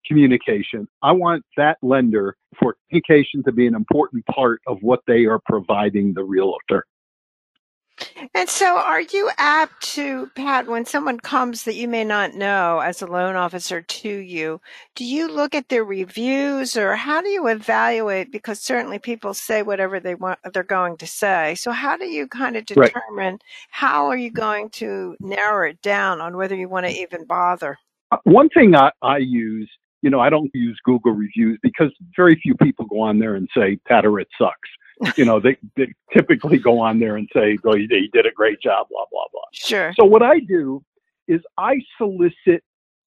communication. 0.07 0.89
I 1.03 1.13
want 1.13 1.45
that 1.57 1.79
lender 1.83 2.37
for 2.59 2.77
communication 2.89 3.43
to 3.45 3.53
be 3.53 3.67
an 3.67 3.75
important 3.75 4.27
part 4.27 4.61
of 4.67 4.79
what 4.83 5.01
they 5.07 5.25
are 5.25 5.41
providing 5.47 6.15
the 6.15 6.25
realtor. 6.25 6.85
And 8.35 8.49
so, 8.49 8.79
are 8.79 9.01
you 9.01 9.31
apt 9.37 9.83
to, 9.95 10.31
Pat, 10.35 10.67
when 10.67 10.85
someone 10.85 11.21
comes 11.21 11.65
that 11.65 11.75
you 11.75 11.89
may 11.89 12.05
not 12.05 12.35
know 12.35 12.79
as 12.81 13.03
a 13.03 13.07
loan 13.07 13.37
officer 13.37 13.83
to 13.83 14.09
you, 14.09 14.61
do 14.95 15.05
you 15.05 15.31
look 15.31 15.55
at 15.55 15.69
their 15.69 15.85
reviews 15.85 16.77
or 16.77 16.97
how 16.97 17.21
do 17.21 17.29
you 17.29 17.47
evaluate? 17.49 18.33
Because 18.33 18.61
certainly 18.61 18.99
people 18.99 19.35
say 19.35 19.63
whatever 19.63 20.01
they 20.01 20.15
want, 20.15 20.39
they're 20.53 20.63
going 20.63 20.97
to 20.99 21.07
say. 21.07 21.55
So, 21.55 21.71
how 21.71 21.97
do 21.97 22.07
you 22.07 22.27
kind 22.27 22.57
of 22.57 22.65
determine 22.65 23.35
right. 23.35 23.43
how 23.71 24.07
are 24.07 24.17
you 24.17 24.31
going 24.31 24.71
to 24.71 25.17
narrow 25.21 25.69
it 25.69 25.83
down 25.83 26.21
on 26.21 26.37
whether 26.37 26.57
you 26.57 26.69
want 26.69 26.87
to 26.87 26.93
even 26.93 27.25
bother? 27.27 27.79
Uh, 28.11 28.19
one 28.25 28.49
thing 28.49 28.75
I, 28.75 28.91
I 29.03 29.19
use, 29.19 29.71
you 30.03 30.11
know, 30.11 30.21
I 30.21 30.31
don't 30.31 30.51
use 30.53 30.79
Google 30.85 31.13
reviews 31.13 31.59
because 31.63 31.91
very 32.17 32.35
few 32.43 32.55
people 32.57 32.87
go 32.87 33.01
on 33.01 33.19
there 33.19 33.37
and 33.37 33.49
say, 33.57 33.77
Pat 33.87 34.05
Aritz 34.05 34.27
sucks 34.39 34.69
you 35.17 35.25
know, 35.25 35.41
they, 35.41 35.57
they 35.77 35.93
typically 36.13 36.59
go 36.59 36.79
on 36.81 36.99
there 36.99 37.17
and 37.17 37.29
say, 37.35 37.59
"Oh, 37.65 37.75
you, 37.75 37.87
you 37.91 38.09
did 38.11 38.27
a 38.27 38.31
great 38.31 38.61
job," 38.61 38.87
blah 38.91 39.05
blah 39.11 39.25
blah. 39.33 39.43
Sure. 39.53 39.93
So 39.99 40.05
what 40.05 40.23
I 40.23 40.41
do 40.41 40.83
is 41.29 41.41
I 41.59 41.81
solicit 41.99 42.63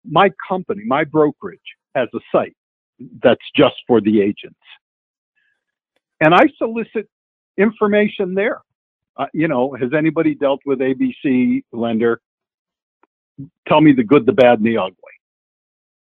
my 0.09 0.31
company, 0.47 0.83
my 0.85 1.03
brokerage, 1.03 1.59
has 1.95 2.07
a 2.13 2.19
site 2.31 2.55
that's 3.23 3.45
just 3.55 3.75
for 3.87 4.01
the 4.01 4.21
agents, 4.21 4.59
and 6.19 6.33
I 6.33 6.47
solicit 6.57 7.07
information 7.57 8.33
there. 8.35 8.61
Uh, 9.17 9.25
you 9.33 9.47
know, 9.47 9.73
has 9.73 9.93
anybody 9.93 10.35
dealt 10.35 10.61
with 10.65 10.79
ABC 10.79 11.63
lender? 11.71 12.21
Tell 13.67 13.81
me 13.81 13.93
the 13.93 14.03
good, 14.03 14.25
the 14.25 14.33
bad, 14.33 14.59
and 14.59 14.67
the 14.67 14.77
ugly. 14.77 14.95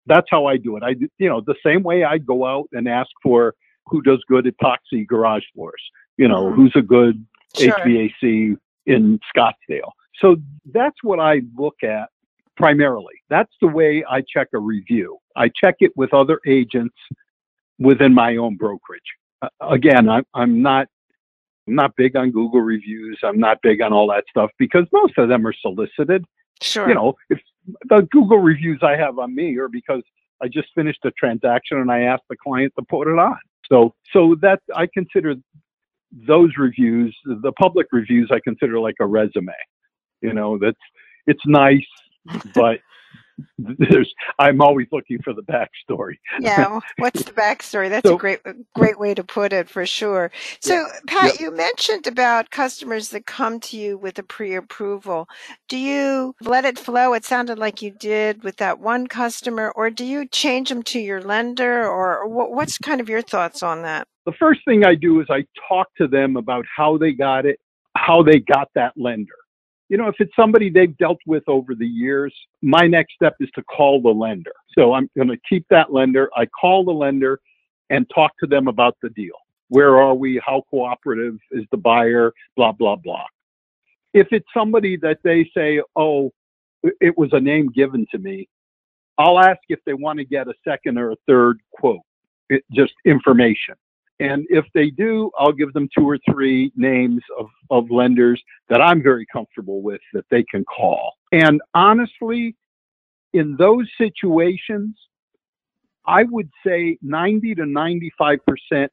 That's 0.06 0.28
how 0.30 0.46
I 0.46 0.58
do 0.58 0.78
it. 0.78 0.84
I, 0.84 0.96
you 1.18 1.30
know, 1.30 1.42
the 1.42 1.56
same 1.64 1.84
way 1.84 2.04
I 2.04 2.18
go 2.18 2.46
out 2.46 2.68
and 2.72 2.88
ask 2.88 3.10
for 3.22 3.54
who 3.86 4.02
does 4.02 4.24
good 4.28 4.46
epoxy 4.46 5.06
garage 5.06 5.44
floors, 5.54 5.82
you 6.18 6.28
know, 6.28 6.46
mm-hmm. 6.46 6.56
who's 6.56 6.74
a 6.76 6.82
good 6.82 7.26
sure. 7.58 7.72
HVAC 7.74 8.58
in 8.86 9.20
Scottsdale. 9.36 9.92
So 10.20 10.38
that's 10.74 10.98
what 11.04 11.20
I 11.20 11.42
look 11.58 11.84
at 11.84 12.10
primarily. 12.58 13.16
That's 13.30 13.54
the 13.62 13.68
way 13.68 14.04
I 14.10 14.22
check 14.22 14.50
a 14.54 14.60
review. 14.60 15.18
I 15.36 15.50
check 15.50 15.76
it 15.80 15.92
with 15.96 16.14
other 16.14 16.40
agents 16.46 16.96
within 17.80 18.14
my 18.14 18.36
own 18.36 18.58
brokerage. 18.58 19.02
Uh, 19.42 19.48
again, 19.62 20.10
I, 20.10 20.22
I'm 20.34 20.62
not 20.62 20.88
I'm 21.68 21.76
not 21.76 21.96
big 21.96 22.16
on 22.16 22.32
Google 22.32 22.62
reviews. 22.62 23.20
I'm 23.24 23.40
not 23.40 23.60
big 23.62 23.82
on 23.82 23.94
all 23.94 24.08
that 24.10 24.26
stuff 24.30 24.50
because 24.58 24.86
most 24.92 25.18
of 25.18 25.30
them 25.30 25.46
are 25.46 25.54
solicited. 25.54 26.26
Sure. 26.62 26.90
You 26.90 26.96
know, 26.96 27.16
if 27.30 27.40
the 27.88 28.08
Google 28.12 28.40
reviews 28.40 28.80
I 28.82 28.96
have 28.96 29.20
on 29.20 29.34
me 29.36 29.58
are 29.58 29.68
because 29.68 30.02
I 30.42 30.48
just 30.48 30.70
finished 30.76 31.00
a 31.06 31.12
transaction 31.12 31.78
and 31.78 31.92
I 31.92 32.02
asked 32.02 32.24
the 32.30 32.38
client 32.38 32.74
to 32.78 32.86
put 32.90 33.08
it 33.08 33.20
on. 33.20 33.38
So, 33.72 33.94
so 34.12 34.36
that 34.42 34.62
I 34.76 34.88
consider 34.94 35.36
those 36.12 36.52
reviews, 36.58 37.16
the 37.26 37.52
public 37.54 37.88
reviews, 37.92 38.30
I 38.32 38.40
consider 38.44 38.80
like 38.80 38.96
a 39.00 39.06
resume. 39.06 39.54
You 40.22 40.34
know, 40.34 40.58
that's 40.58 40.78
it's 41.28 41.46
nice, 41.46 41.86
but 42.56 42.80
there's 43.58 44.14
I'm 44.40 44.62
always 44.62 44.88
looking 44.92 45.22
for 45.22 45.34
the 45.34 45.42
backstory. 45.44 46.16
yeah, 46.40 46.80
what's 46.98 47.24
the 47.24 47.32
backstory? 47.32 47.90
That's 47.90 48.08
so, 48.08 48.16
a 48.16 48.18
great 48.18 48.40
great 48.76 49.00
way 49.00 49.14
to 49.14 49.24
put 49.24 49.54
it 49.54 49.70
for 49.70 49.86
sure. 49.86 50.32
So, 50.62 50.74
yeah, 50.74 51.00
Pat, 51.08 51.32
yep. 51.32 51.40
you 51.40 51.52
mentioned 51.52 52.08
about 52.08 52.50
customers 52.52 53.10
that 53.10 53.26
come 53.26 53.60
to 53.62 53.78
you 53.78 53.98
with 53.98 54.20
a 54.20 54.24
pre-approval. 54.24 55.28
Do 55.68 55.78
you 55.78 56.36
let 56.42 56.66
it 56.66 56.80
flow? 56.80 57.14
It 57.14 57.26
sounded 57.26 57.60
like 57.60 57.82
you 57.82 57.92
did 57.92 58.44
with 58.44 58.58
that 58.58 58.80
one 58.80 59.08
customer, 59.08 59.72
or 59.76 59.90
do 59.90 60.06
you 60.06 60.28
change 60.28 60.70
them 60.70 60.84
to 60.84 61.00
your 61.00 61.22
lender, 61.22 61.88
or 61.88 62.28
what's 62.28 62.78
kind 62.78 63.02
of 63.02 63.10
your 63.10 63.22
thoughts 63.22 63.64
on 63.64 63.82
that? 63.84 64.08
The 64.26 64.34
first 64.34 64.62
thing 64.66 64.86
I 64.86 64.96
do 64.96 65.22
is 65.22 65.28
I 65.30 65.46
talk 65.68 65.88
to 65.98 66.08
them 66.08 66.36
about 66.36 66.66
how 66.76 66.98
they 66.98 67.14
got 67.14 67.46
it, 67.46 67.60
how 67.96 68.22
they 68.22 68.40
got 68.40 68.70
that 68.76 68.94
lender 68.96 69.39
you 69.90 69.98
know, 69.98 70.08
if 70.08 70.16
it's 70.20 70.36
somebody 70.36 70.70
they've 70.70 70.96
dealt 70.98 71.20
with 71.26 71.44
over 71.48 71.74
the 71.74 71.88
years, 71.88 72.34
my 72.62 72.88
next 72.88 73.14
step 73.16 73.36
is 73.40 73.50
to 73.56 73.64
call 73.64 74.02
the 74.02 74.10
lender. 74.10 74.54
So 74.78 74.94
I'm 74.94 75.10
going 75.18 75.30
to 75.30 75.38
keep 75.50 75.66
that 75.70 75.92
lender. 75.92 76.30
I 76.36 76.46
call 76.46 76.86
the 76.86 76.92
lender 76.92 77.40
and 77.90 78.10
talk 78.14 78.32
to 78.40 78.48
them 78.48 78.68
about 78.68 78.96
the 79.02 79.10
deal. 79.10 79.34
Where 79.70 80.00
are 80.00 80.14
we? 80.14 80.40
How 80.46 80.64
cooperative 80.70 81.40
is 81.52 81.66
the 81.72 81.78
buyer? 81.78 82.34
Blah, 82.56 82.74
blah, 82.74 82.96
blah. 82.96 83.26
If 84.14 84.28
it's 84.32 84.48
somebody 84.54 84.96
that 84.98 85.20
they 85.24 85.50
say, 85.56 85.82
oh, 85.96 86.32
it 86.84 87.18
was 87.18 87.30
a 87.34 87.40
name 87.40 87.72
given 87.72 88.06
to 88.12 88.20
me, 88.20 88.48
I'll 89.18 89.40
ask 89.40 89.60
if 89.70 89.80
they 89.86 89.94
want 89.94 90.20
to 90.20 90.26
get 90.26 90.48
a 90.48 90.54
second 90.64 90.98
or 90.98 91.12
a 91.12 91.16
third 91.28 91.60
quote, 91.72 92.02
it, 92.50 92.64
just 92.72 92.94
information. 93.06 93.76
And 94.20 94.46
if 94.50 94.66
they 94.74 94.90
do, 94.90 95.32
I'll 95.40 95.54
give 95.54 95.72
them 95.74 95.88
two 95.98 96.08
or 96.08 96.20
three 96.30 96.72
names 96.76 97.22
of, 97.40 97.48
of 97.70 97.90
lenders 97.90 98.42
that 98.68 98.82
I'm 98.82 99.02
very 99.02 99.26
comfortable 99.32 99.82
with 99.82 100.02
that 100.14 100.26
they 100.30 100.44
can 100.44 100.66
call. 100.66 101.14
And 101.32 101.62
honestly, 101.74 102.56
in 103.34 103.56
those 103.58 103.88
situations, 103.98 104.96
I 106.06 106.24
would 106.24 106.50
say 106.66 106.98
90 107.02 107.56
to 107.56 107.62
95% 107.64 108.88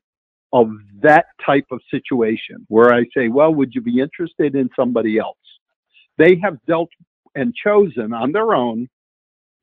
of 0.52 0.70
that 1.02 1.26
type 1.44 1.66
of 1.72 1.80
situation 1.90 2.64
where 2.68 2.94
I 2.94 3.04
say, 3.16 3.28
well, 3.28 3.52
would 3.52 3.74
you 3.74 3.80
be 3.80 4.00
interested 4.00 4.54
in 4.54 4.70
somebody 4.76 5.18
else? 5.18 5.36
They 6.18 6.38
have 6.42 6.58
dealt 6.66 6.90
and 7.34 7.54
chosen 7.54 8.12
on 8.12 8.32
their 8.32 8.54
own 8.54 8.88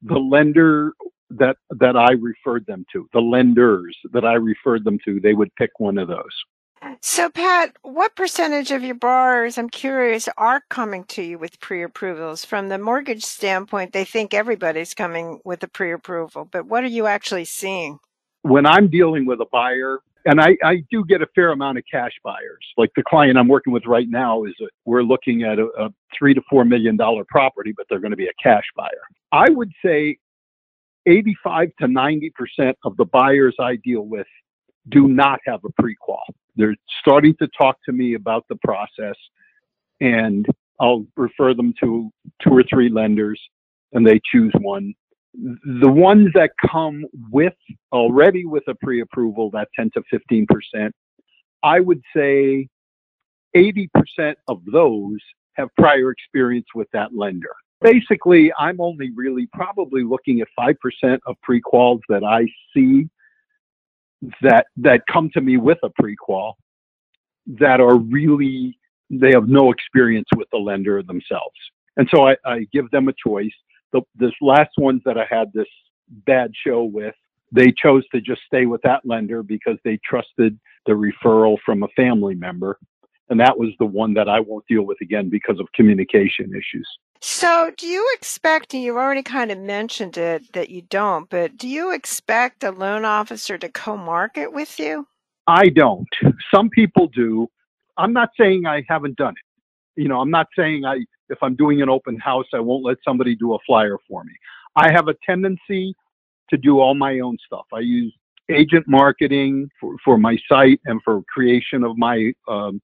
the 0.01 0.17
lender 0.20 0.91
that 1.38 1.58
that 1.80 1.96
I 1.96 2.13
referred 2.13 2.66
them 2.66 2.86
to, 2.94 3.08
the 3.13 3.20
lenders 3.20 3.98
that 4.12 4.25
I 4.25 4.34
referred 4.34 4.84
them 4.84 5.00
to, 5.06 5.20
they 5.20 5.34
would 5.34 5.54
pick 5.56 5.72
one 5.80 5.98
of 5.98 6.08
those. 6.08 6.44
So, 7.02 7.30
Pat, 7.30 7.75
what 7.82 8.16
percentage 8.16 8.72
of 8.72 8.84
your 8.84 8.96
borrowers, 8.96 9.58
I'm 9.58 9.70
curious, 9.70 10.28
are 10.38 10.63
coming 10.70 11.06
to 11.06 11.22
you 11.22 11.38
with 11.38 11.60
pre 11.60 11.84
approvals? 11.84 12.44
From 12.44 12.70
the 12.70 12.78
mortgage 12.78 13.24
standpoint, 13.24 13.94
they 13.94 14.06
think 14.06 14.34
everybody's 14.34 14.94
coming 14.94 15.40
with 15.46 15.63
a 15.63 15.68
pre 15.68 15.92
approval, 15.92 16.48
but 16.52 16.66
what 16.66 16.84
are 16.84 16.88
you 16.88 17.08
actually 17.08 17.46
seeing? 17.46 18.00
When 18.42 18.66
I'm 18.66 18.90
dealing 18.90 19.25
with 19.25 19.40
a 19.40 19.46
buyer, 19.52 20.00
and 20.25 20.40
I, 20.40 20.58
I 20.63 20.84
do 20.90 21.04
get 21.06 21.22
a 21.22 21.28
fair 21.36 21.52
amount 21.52 21.78
of 21.78 21.84
cash 21.90 22.13
buyers. 22.24 22.66
Like 22.78 22.92
the 22.96 23.04
client 23.04 23.38
I'm 23.38 23.48
working 23.48 23.74
with 23.74 23.86
right 23.86 24.08
now 24.10 24.44
is 24.46 24.54
a, 24.62 24.66
we're 24.86 25.04
looking 25.04 25.44
at 25.44 25.60
a, 25.60 25.68
a 25.78 25.90
three 26.18 26.34
to 26.34 26.42
four 26.50 26.66
million 26.66 26.96
dollar 26.96 27.24
property, 27.28 27.74
but 27.75 27.86
they're 27.90 28.00
going 28.00 28.12
to 28.12 28.18
be 28.18 28.28
a 28.28 28.34
cash 28.42 28.63
buyer. 28.75 29.04
I 29.32 29.50
would 29.50 29.72
say 29.84 30.18
85 31.06 31.70
to 31.82 31.88
90 31.88 32.32
percent 32.36 32.78
of 32.84 32.96
the 32.98 33.06
buyers 33.06 33.56
I 33.60 33.78
deal 33.78 34.02
with 34.02 34.28
do 34.90 35.08
not 35.08 35.40
have 35.46 35.62
a 35.64 35.82
prequal. 35.82 36.20
They're 36.56 36.76
starting 37.00 37.36
to 37.42 37.48
talk 37.58 37.78
to 37.86 37.92
me 37.92 38.16
about 38.16 38.46
the 38.50 38.58
process, 38.58 39.16
and 40.02 40.46
I'll 40.80 41.06
refer 41.16 41.54
them 41.54 41.74
to 41.82 42.12
two 42.42 42.50
or 42.50 42.64
three 42.70 42.90
lenders, 42.90 43.40
and 43.94 44.06
they 44.06 44.20
choose 44.32 44.52
one. 44.60 44.94
The 45.34 45.90
ones 45.90 46.30
that 46.36 46.52
come 46.70 47.06
with 47.32 47.54
already 47.92 48.46
with 48.46 48.64
a 48.68 48.76
pre-approval, 48.76 49.50
that 49.52 49.70
10 49.76 49.92
to 49.96 50.04
15 50.12 50.46
percent, 50.48 50.94
I 51.64 51.80
would 51.80 52.02
say 52.16 52.68
80 53.56 53.90
percent 53.94 54.38
of 54.48 54.62
those 54.72 55.18
have 55.54 55.70
prior 55.78 56.12
experience 56.12 56.68
with 56.76 56.88
that 56.94 57.16
lender. 57.16 57.56
Basically, 57.84 58.52
I'm 58.58 58.80
only 58.80 59.12
really 59.12 59.48
probably 59.54 60.04
looking 60.04 60.40
at 60.42 60.48
5% 60.58 61.20
of 61.28 61.36
pre-quals 61.44 62.00
that 62.08 62.24
I 62.24 62.48
see 62.74 63.10
that 64.42 64.68
that 64.78 65.02
come 65.12 65.30
to 65.34 65.42
me 65.42 65.58
with 65.58 65.80
a 65.84 65.90
prequal 66.02 66.54
that 67.46 67.82
are 67.82 67.98
really 67.98 68.78
they 69.10 69.32
have 69.32 69.50
no 69.50 69.70
experience 69.72 70.28
with 70.36 70.48
the 70.52 70.58
lender 70.58 71.04
themselves, 71.04 71.58
and 71.98 72.08
so 72.10 72.28
I, 72.28 72.38
I 72.46 72.68
give 72.72 72.90
them 72.92 73.10
a 73.10 73.13
choice. 73.13 73.52
The 73.92 74.02
this 74.16 74.32
last 74.42 74.72
ones 74.78 75.02
that 75.06 75.18
I 75.18 75.25
had 75.30 75.52
this 75.54 75.68
bad 76.25 76.52
show 76.66 76.84
with, 76.84 77.16
they 77.52 77.72
chose 77.72 78.04
to 78.13 78.22
just 78.22 78.42
stay 78.48 78.66
with 78.66 78.82
that 78.84 79.02
lender 79.04 79.44
because 79.44 79.78
they 79.84 80.00
trusted 80.06 80.58
the 80.86 80.94
referral 80.94 81.58
from 81.66 81.84
a 81.84 81.88
family 81.90 82.36
member, 82.36 82.80
and 83.30 83.40
that 83.42 83.58
was 83.58 83.72
the 83.80 83.86
one 83.86 84.13
that 84.13 84.30
I 84.30 84.40
won't 84.40 84.66
deal 84.68 84.84
with 84.84 85.02
again 85.02 85.30
because 85.30 85.60
of 85.60 85.68
communication 85.75 86.52
issues. 86.56 86.88
So, 87.25 87.72
do 87.77 87.88
you 87.88 88.06
expect, 88.18 88.74
and 88.74 88.84
you 88.84 88.98
already 88.98 89.24
kind 89.24 89.50
of 89.50 89.58
mentioned 89.58 90.18
it 90.18 90.51
that 90.51 90.70
you 90.70 90.82
don't, 90.82 91.30
but 91.30 91.56
do 91.56 91.70
you 91.70 91.94
expect 91.94 92.65
a 92.65 92.72
loan 92.72 93.06
officer 93.06 93.58
to 93.60 93.70
co 93.70 93.96
market 93.96 94.51
with 94.51 94.77
you? 94.77 95.08
I 95.48 95.70
don't. 95.70 96.10
Some 96.53 96.70
people 96.70 97.08
do. 97.08 97.48
I'm 97.98 98.12
not 98.12 98.32
saying 98.38 98.65
I 98.65 98.84
haven't 98.89 99.15
done 99.15 99.36
it. 99.38 100.01
You 100.01 100.10
know, 100.10 100.20
I'm 100.20 100.32
not 100.32 100.48
saying 100.53 100.84
I, 100.84 100.98
if 101.30 101.38
I'm 101.42 101.56
doing 101.56 101.82
an 101.82 101.88
open 101.88 102.20
house, 102.20 102.48
I 102.53 102.60
won't 102.60 102.84
let 102.84 102.98
somebody 103.08 103.38
do 103.38 103.53
a 103.53 103.58
flyer 103.65 103.98
for 104.06 104.25
me. 104.25 104.34
I 104.75 104.92
have 104.92 105.08
a 105.08 105.15
tendency 105.25 105.96
to 106.50 106.58
do 106.58 106.82
all 106.82 106.94
my 106.94 107.22
own 107.22 107.38
stuff. 107.46 107.68
I 107.74 107.80
use 107.80 108.13
agent 108.51 108.86
marketing 108.86 109.70
for, 109.80 109.96
for 110.03 110.18
my 110.18 110.38
site 110.50 110.82
and 110.84 111.00
for 111.06 111.22
creation 111.34 111.86
of 111.86 111.98
my 111.98 112.34
um, 112.50 112.82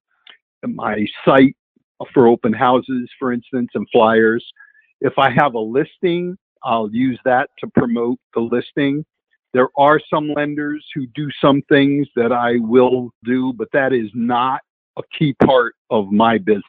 my 0.66 1.06
site 1.26 1.58
for 2.14 2.28
open 2.28 2.54
houses, 2.54 3.10
for 3.18 3.34
instance, 3.34 3.70
and 3.74 3.88
flyers. 3.92 4.46
If 5.02 5.14
I 5.18 5.30
have 5.30 5.54
a 5.54 5.60
listing, 5.60 6.38
I'll 6.64 6.90
use 6.92 7.20
that 7.26 7.50
to 7.60 7.68
promote 7.68 8.20
the 8.34 8.42
listing. 8.42 9.06
There 9.54 9.70
are 9.78 10.00
some 10.14 10.32
lenders 10.34 10.86
who 10.94 11.08
do 11.08 11.30
some 11.42 11.62
things 11.70 12.08
that 12.16 12.32
I 12.32 12.58
will 12.58 13.12
do, 13.24 13.54
but 13.54 13.70
that 13.74 13.94
is 13.94 14.10
not 14.14 14.62
a 14.98 15.02
key 15.18 15.34
part 15.44 15.76
of 15.90 16.12
my 16.12 16.38
business, 16.38 16.64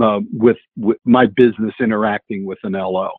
uh, 0.00 0.20
with, 0.32 0.58
with 0.76 0.98
my 1.04 1.26
business 1.26 1.72
interacting 1.80 2.44
with 2.44 2.58
an 2.64 2.72
LO. 2.72 3.10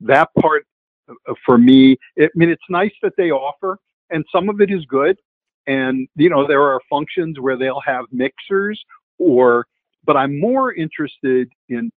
That 0.00 0.30
part 0.40 0.64
uh, 1.08 1.34
for 1.44 1.58
me, 1.58 1.96
it, 2.16 2.30
I 2.34 2.38
mean, 2.38 2.48
it's 2.48 2.62
nice 2.68 2.92
that 3.02 3.12
they 3.16 3.30
offer, 3.30 3.78
and 4.10 4.24
some 4.34 4.48
of 4.48 4.60
it 4.60 4.70
is 4.70 4.84
good. 4.86 5.16
And, 5.66 6.08
you 6.16 6.30
know, 6.30 6.46
there 6.46 6.62
are 6.62 6.80
functions 6.88 7.38
where 7.38 7.56
they'll 7.56 7.82
have 7.86 8.06
mixers 8.10 8.82
or 9.18 9.66
but 10.04 10.16
I'm 10.16 10.38
more 10.40 10.74
interested 10.74 11.48
in 11.68 11.90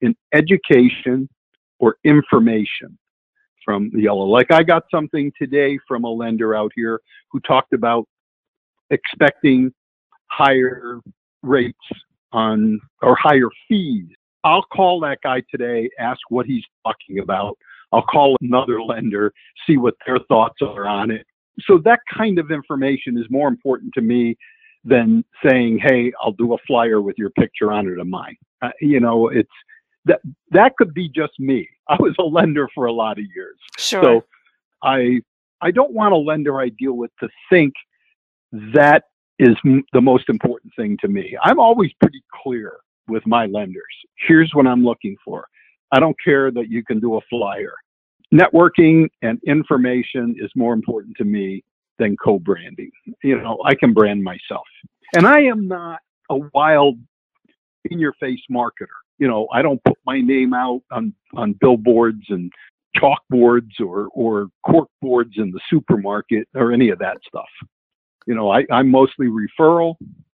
in 0.00 0.14
education 0.32 1.28
or 1.78 1.96
information 2.04 2.98
from 3.64 3.90
the 3.94 4.08
LO. 4.08 4.26
Like 4.26 4.52
I 4.52 4.62
got 4.62 4.84
something 4.90 5.32
today 5.40 5.78
from 5.88 6.04
a 6.04 6.10
lender 6.10 6.54
out 6.54 6.72
here 6.74 7.00
who 7.30 7.40
talked 7.40 7.72
about 7.72 8.06
expecting 8.90 9.72
higher 10.26 11.00
rates 11.42 11.78
on 12.32 12.80
or 13.02 13.16
higher 13.16 13.48
fees. 13.68 14.06
I'll 14.44 14.64
call 14.64 15.00
that 15.00 15.18
guy 15.22 15.42
today, 15.50 15.88
ask 15.98 16.20
what 16.28 16.44
he's 16.44 16.64
talking 16.84 17.20
about. 17.20 17.56
I'll 17.92 18.02
call 18.02 18.36
another 18.42 18.82
lender, 18.82 19.32
see 19.66 19.76
what 19.76 19.94
their 20.04 20.18
thoughts 20.28 20.60
are 20.60 20.86
on 20.86 21.10
it. 21.10 21.26
So 21.60 21.78
that 21.84 22.00
kind 22.12 22.38
of 22.38 22.50
information 22.50 23.16
is 23.16 23.24
more 23.30 23.48
important 23.48 23.94
to 23.94 24.00
me 24.00 24.36
than 24.84 25.24
saying, 25.44 25.78
"Hey, 25.78 26.12
I'll 26.20 26.32
do 26.32 26.54
a 26.54 26.58
flyer 26.66 27.00
with 27.00 27.16
your 27.18 27.30
picture 27.30 27.72
on 27.72 27.88
it 27.88 27.98
of 27.98 28.06
mine." 28.06 28.36
Uh, 28.62 28.70
you 28.80 29.00
know, 29.00 29.28
it's 29.28 29.50
that 30.04 30.20
that 30.50 30.76
could 30.76 30.94
be 30.94 31.08
just 31.08 31.32
me. 31.38 31.68
I 31.88 31.96
was 31.98 32.14
a 32.18 32.24
lender 32.24 32.68
for 32.74 32.86
a 32.86 32.92
lot 32.92 33.18
of 33.18 33.24
years, 33.34 33.56
sure. 33.78 34.02
so 34.02 34.24
I 34.82 35.20
I 35.60 35.70
don't 35.70 35.92
want 35.92 36.12
a 36.12 36.18
lender 36.18 36.60
I 36.60 36.70
deal 36.70 36.94
with 36.94 37.10
to 37.20 37.28
think 37.50 37.74
that 38.74 39.04
is 39.38 39.56
m- 39.64 39.84
the 39.92 40.00
most 40.00 40.28
important 40.28 40.72
thing 40.76 40.96
to 41.00 41.08
me. 41.08 41.36
I'm 41.42 41.58
always 41.58 41.92
pretty 42.00 42.22
clear 42.42 42.76
with 43.08 43.26
my 43.26 43.46
lenders. 43.46 43.82
Here's 44.26 44.50
what 44.54 44.66
I'm 44.66 44.84
looking 44.84 45.16
for. 45.24 45.46
I 45.92 46.00
don't 46.00 46.16
care 46.24 46.50
that 46.50 46.68
you 46.68 46.84
can 46.84 47.00
do 47.00 47.16
a 47.16 47.20
flyer. 47.28 47.74
Networking 48.32 49.08
and 49.22 49.38
information 49.46 50.34
is 50.38 50.50
more 50.56 50.72
important 50.72 51.16
to 51.18 51.24
me 51.24 51.62
than 51.98 52.16
co-branding. 52.16 52.90
You 53.22 53.40
know, 53.40 53.58
I 53.64 53.74
can 53.74 53.92
brand 53.92 54.22
myself. 54.22 54.66
And 55.14 55.26
I 55.26 55.42
am 55.42 55.68
not 55.68 56.00
a 56.30 56.36
wild 56.52 56.98
in 57.90 57.98
your 57.98 58.14
face 58.14 58.40
marketer. 58.50 58.86
You 59.18 59.28
know, 59.28 59.46
I 59.52 59.62
don't 59.62 59.82
put 59.84 59.96
my 60.06 60.20
name 60.20 60.54
out 60.54 60.82
on, 60.90 61.14
on 61.34 61.52
billboards 61.60 62.24
and 62.30 62.50
chalkboards 62.96 63.80
or, 63.80 64.08
or 64.14 64.48
cork 64.66 64.88
boards 65.00 65.34
in 65.36 65.50
the 65.50 65.60
supermarket 65.70 66.48
or 66.54 66.72
any 66.72 66.90
of 66.90 66.98
that 66.98 67.18
stuff. 67.26 67.48
You 68.26 68.34
know, 68.34 68.50
I, 68.50 68.64
I'm 68.70 68.90
mostly 68.90 69.26
referral 69.26 69.94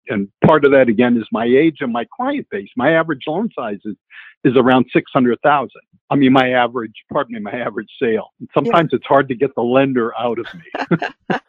and 0.07 0.27
part 0.45 0.65
of 0.65 0.71
that 0.71 0.89
again 0.89 1.17
is 1.17 1.27
my 1.31 1.45
age 1.45 1.77
and 1.79 1.91
my 1.91 2.05
client 2.15 2.47
base. 2.49 2.69
My 2.75 2.91
average 2.93 3.23
loan 3.27 3.49
size 3.57 3.79
is, 3.85 3.95
is 4.43 4.55
around 4.55 4.85
600,000. 4.93 5.69
I 6.09 6.15
mean, 6.15 6.33
my 6.33 6.51
average, 6.51 6.93
pardon 7.11 7.33
me, 7.33 7.39
my 7.39 7.53
average 7.53 7.89
sale. 8.01 8.29
Sometimes 8.53 8.89
yeah. 8.91 8.97
it's 8.97 9.07
hard 9.07 9.27
to 9.29 9.35
get 9.35 9.55
the 9.55 9.63
lender 9.63 10.13
out 10.17 10.37
of 10.37 10.45
me. 10.53 10.99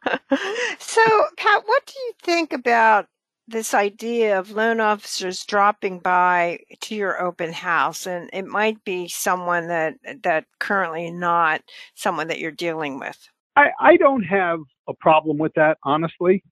so, 0.78 1.02
Pat, 1.36 1.62
what 1.66 1.86
do 1.86 1.92
you 1.98 2.12
think 2.22 2.52
about 2.52 3.06
this 3.48 3.74
idea 3.74 4.38
of 4.38 4.50
loan 4.50 4.80
officers 4.80 5.44
dropping 5.44 6.00
by 6.00 6.58
to 6.80 6.94
your 6.94 7.20
open 7.22 7.52
house 7.52 8.06
and 8.06 8.28
it 8.32 8.44
might 8.44 8.82
be 8.84 9.06
someone 9.06 9.68
that 9.68 9.94
that 10.22 10.44
currently 10.58 11.10
not 11.10 11.60
someone 11.94 12.26
that 12.26 12.40
you're 12.40 12.50
dealing 12.50 12.98
with 12.98 13.28
I, 13.54 13.70
I 13.80 13.96
don't 13.96 14.24
have 14.24 14.60
a 14.88 14.94
problem 14.94 15.38
with 15.38 15.54
that 15.54 15.78
honestly 15.84 16.42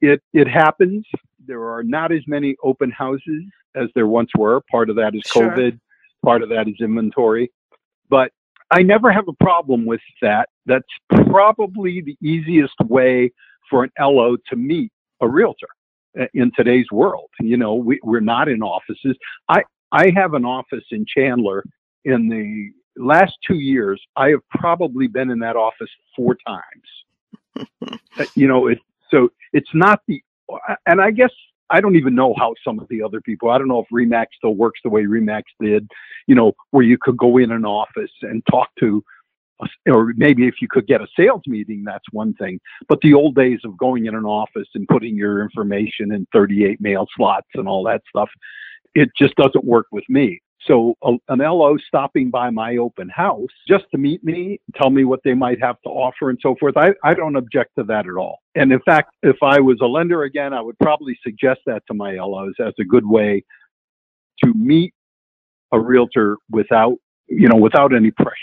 it 0.00 0.20
it 0.32 0.48
happens 0.48 1.06
there 1.50 1.64
are 1.64 1.82
not 1.82 2.12
as 2.12 2.22
many 2.28 2.54
open 2.62 2.92
houses 2.92 3.42
as 3.74 3.88
there 3.96 4.06
once 4.06 4.30
were. 4.38 4.62
Part 4.70 4.88
of 4.88 4.94
that 4.96 5.16
is 5.16 5.22
sure. 5.26 5.50
COVID, 5.50 5.80
part 6.24 6.42
of 6.42 6.48
that 6.50 6.68
is 6.68 6.76
inventory. 6.80 7.50
But 8.08 8.30
I 8.70 8.82
never 8.82 9.10
have 9.10 9.26
a 9.26 9.44
problem 9.44 9.84
with 9.84 10.00
that. 10.22 10.48
That's 10.66 10.86
probably 11.08 12.02
the 12.02 12.16
easiest 12.22 12.78
way 12.86 13.32
for 13.68 13.82
an 13.82 13.90
LO 13.98 14.36
to 14.48 14.56
meet 14.56 14.92
a 15.20 15.28
realtor 15.28 15.66
uh, 16.18 16.26
in 16.34 16.52
today's 16.56 16.86
world. 16.92 17.30
You 17.40 17.56
know, 17.56 17.74
we, 17.74 17.98
we're 18.04 18.20
not 18.20 18.48
in 18.48 18.62
offices. 18.62 19.16
I, 19.48 19.64
I 19.90 20.12
have 20.14 20.34
an 20.34 20.44
office 20.44 20.84
in 20.92 21.04
Chandler. 21.04 21.64
In 22.04 22.28
the 22.28 22.70
last 22.96 23.32
two 23.44 23.56
years, 23.56 24.00
I 24.14 24.28
have 24.28 24.40
probably 24.50 25.08
been 25.08 25.30
in 25.30 25.40
that 25.40 25.56
office 25.56 25.90
four 26.16 26.36
times. 26.46 27.66
Uh, 28.18 28.24
you 28.34 28.48
know, 28.48 28.66
it, 28.66 28.78
so 29.10 29.30
it's 29.52 29.70
not 29.74 30.00
the 30.06 30.22
and 30.86 31.00
I 31.00 31.10
guess 31.10 31.30
I 31.70 31.80
don't 31.80 31.96
even 31.96 32.14
know 32.14 32.34
how 32.36 32.54
some 32.64 32.78
of 32.80 32.88
the 32.88 33.02
other 33.02 33.20
people. 33.20 33.50
I 33.50 33.58
don't 33.58 33.68
know 33.68 33.80
if 33.80 33.86
Remax 33.92 34.26
still 34.36 34.54
works 34.54 34.80
the 34.82 34.90
way 34.90 35.04
Remax 35.04 35.44
did. 35.60 35.88
You 36.26 36.34
know, 36.34 36.52
where 36.70 36.84
you 36.84 36.98
could 36.98 37.16
go 37.16 37.38
in 37.38 37.52
an 37.52 37.64
office 37.64 38.10
and 38.22 38.42
talk 38.50 38.68
to, 38.80 39.02
or 39.86 40.12
maybe 40.16 40.46
if 40.46 40.54
you 40.60 40.68
could 40.68 40.86
get 40.86 41.00
a 41.00 41.06
sales 41.16 41.42
meeting, 41.46 41.84
that's 41.84 42.04
one 42.12 42.34
thing. 42.34 42.60
But 42.88 43.00
the 43.02 43.14
old 43.14 43.34
days 43.34 43.60
of 43.64 43.76
going 43.76 44.06
in 44.06 44.14
an 44.14 44.24
office 44.24 44.68
and 44.74 44.88
putting 44.88 45.16
your 45.16 45.42
information 45.42 46.12
in 46.12 46.26
38 46.32 46.80
mail 46.80 47.06
slots 47.16 47.48
and 47.54 47.68
all 47.68 47.84
that 47.84 48.02
stuff, 48.08 48.30
it 48.94 49.10
just 49.16 49.34
doesn't 49.36 49.64
work 49.64 49.86
with 49.92 50.04
me. 50.08 50.40
So 50.66 50.94
a, 51.02 51.14
an 51.28 51.38
LO 51.38 51.76
stopping 51.88 52.30
by 52.30 52.50
my 52.50 52.76
open 52.76 53.08
house 53.08 53.48
just 53.66 53.84
to 53.92 53.98
meet 53.98 54.22
me, 54.22 54.60
tell 54.76 54.90
me 54.90 55.04
what 55.04 55.20
they 55.24 55.34
might 55.34 55.60
have 55.62 55.80
to 55.82 55.88
offer 55.90 56.28
and 56.28 56.38
so 56.42 56.54
forth, 56.60 56.76
I, 56.76 56.90
I 57.02 57.14
don't 57.14 57.36
object 57.36 57.70
to 57.78 57.84
that 57.84 58.06
at 58.06 58.14
all. 58.14 58.40
And 58.54 58.72
in 58.72 58.80
fact, 58.80 59.14
if 59.22 59.36
I 59.42 59.60
was 59.60 59.78
a 59.80 59.86
lender 59.86 60.24
again, 60.24 60.52
I 60.52 60.60
would 60.60 60.78
probably 60.78 61.18
suggest 61.22 61.60
that 61.66 61.82
to 61.88 61.94
my 61.94 62.12
LOs 62.16 62.54
as 62.60 62.74
a 62.78 62.84
good 62.84 63.06
way 63.06 63.42
to 64.44 64.52
meet 64.54 64.92
a 65.72 65.80
realtor 65.80 66.36
without, 66.50 66.96
you 67.28 67.48
know, 67.48 67.56
without 67.56 67.94
any 67.94 68.10
pressure. 68.10 68.34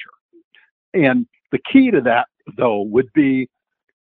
And 0.94 1.28
the 1.52 1.60
key 1.72 1.92
to 1.92 2.02
that 2.02 2.28
though 2.58 2.82
would 2.82 3.12
be 3.14 3.50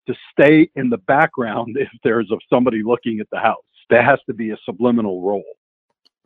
to 0.07 0.15
stay 0.31 0.69
in 0.75 0.89
the 0.89 0.97
background 0.97 1.75
if 1.79 1.89
there's 2.03 2.29
of 2.31 2.39
somebody 2.49 2.83
looking 2.83 3.19
at 3.19 3.27
the 3.31 3.39
house. 3.39 3.57
There 3.89 4.03
has 4.03 4.19
to 4.27 4.33
be 4.33 4.51
a 4.51 4.57
subliminal 4.65 5.21
role. 5.21 5.43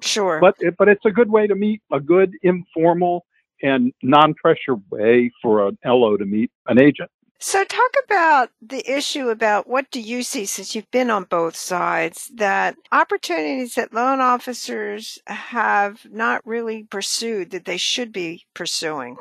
Sure. 0.01 0.39
But 0.39 0.55
eh, 0.63 0.71
but 0.77 0.87
it's 0.89 1.05
a 1.05 1.11
good 1.11 1.29
way 1.29 1.47
to 1.47 1.55
meet 1.55 1.81
a 1.91 1.99
good 1.99 2.33
informal 2.43 3.25
and 3.61 3.93
non-pressure 4.03 4.75
way 4.91 5.31
for 5.41 5.67
an 5.67 5.77
LO 5.85 6.17
to 6.17 6.25
meet 6.25 6.51
an 6.67 6.79
agent. 6.79 7.09
So 7.39 7.63
talk 7.63 7.91
about 8.05 8.49
the 8.61 8.89
issue 8.89 9.29
about 9.29 9.67
what 9.67 9.91
do 9.91 9.99
you 9.99 10.23
see 10.23 10.45
since 10.45 10.73
you've 10.73 10.89
been 10.91 11.09
on 11.09 11.25
both 11.25 11.55
sides 11.55 12.31
that 12.35 12.75
opportunities 12.91 13.75
that 13.75 13.93
loan 13.93 14.21
officers 14.21 15.19
have 15.27 16.05
not 16.11 16.45
really 16.45 16.83
pursued 16.83 17.51
that 17.51 17.65
they 17.65 17.77
should 17.77 18.13
be 18.13 18.45
pursuing. 18.53 19.17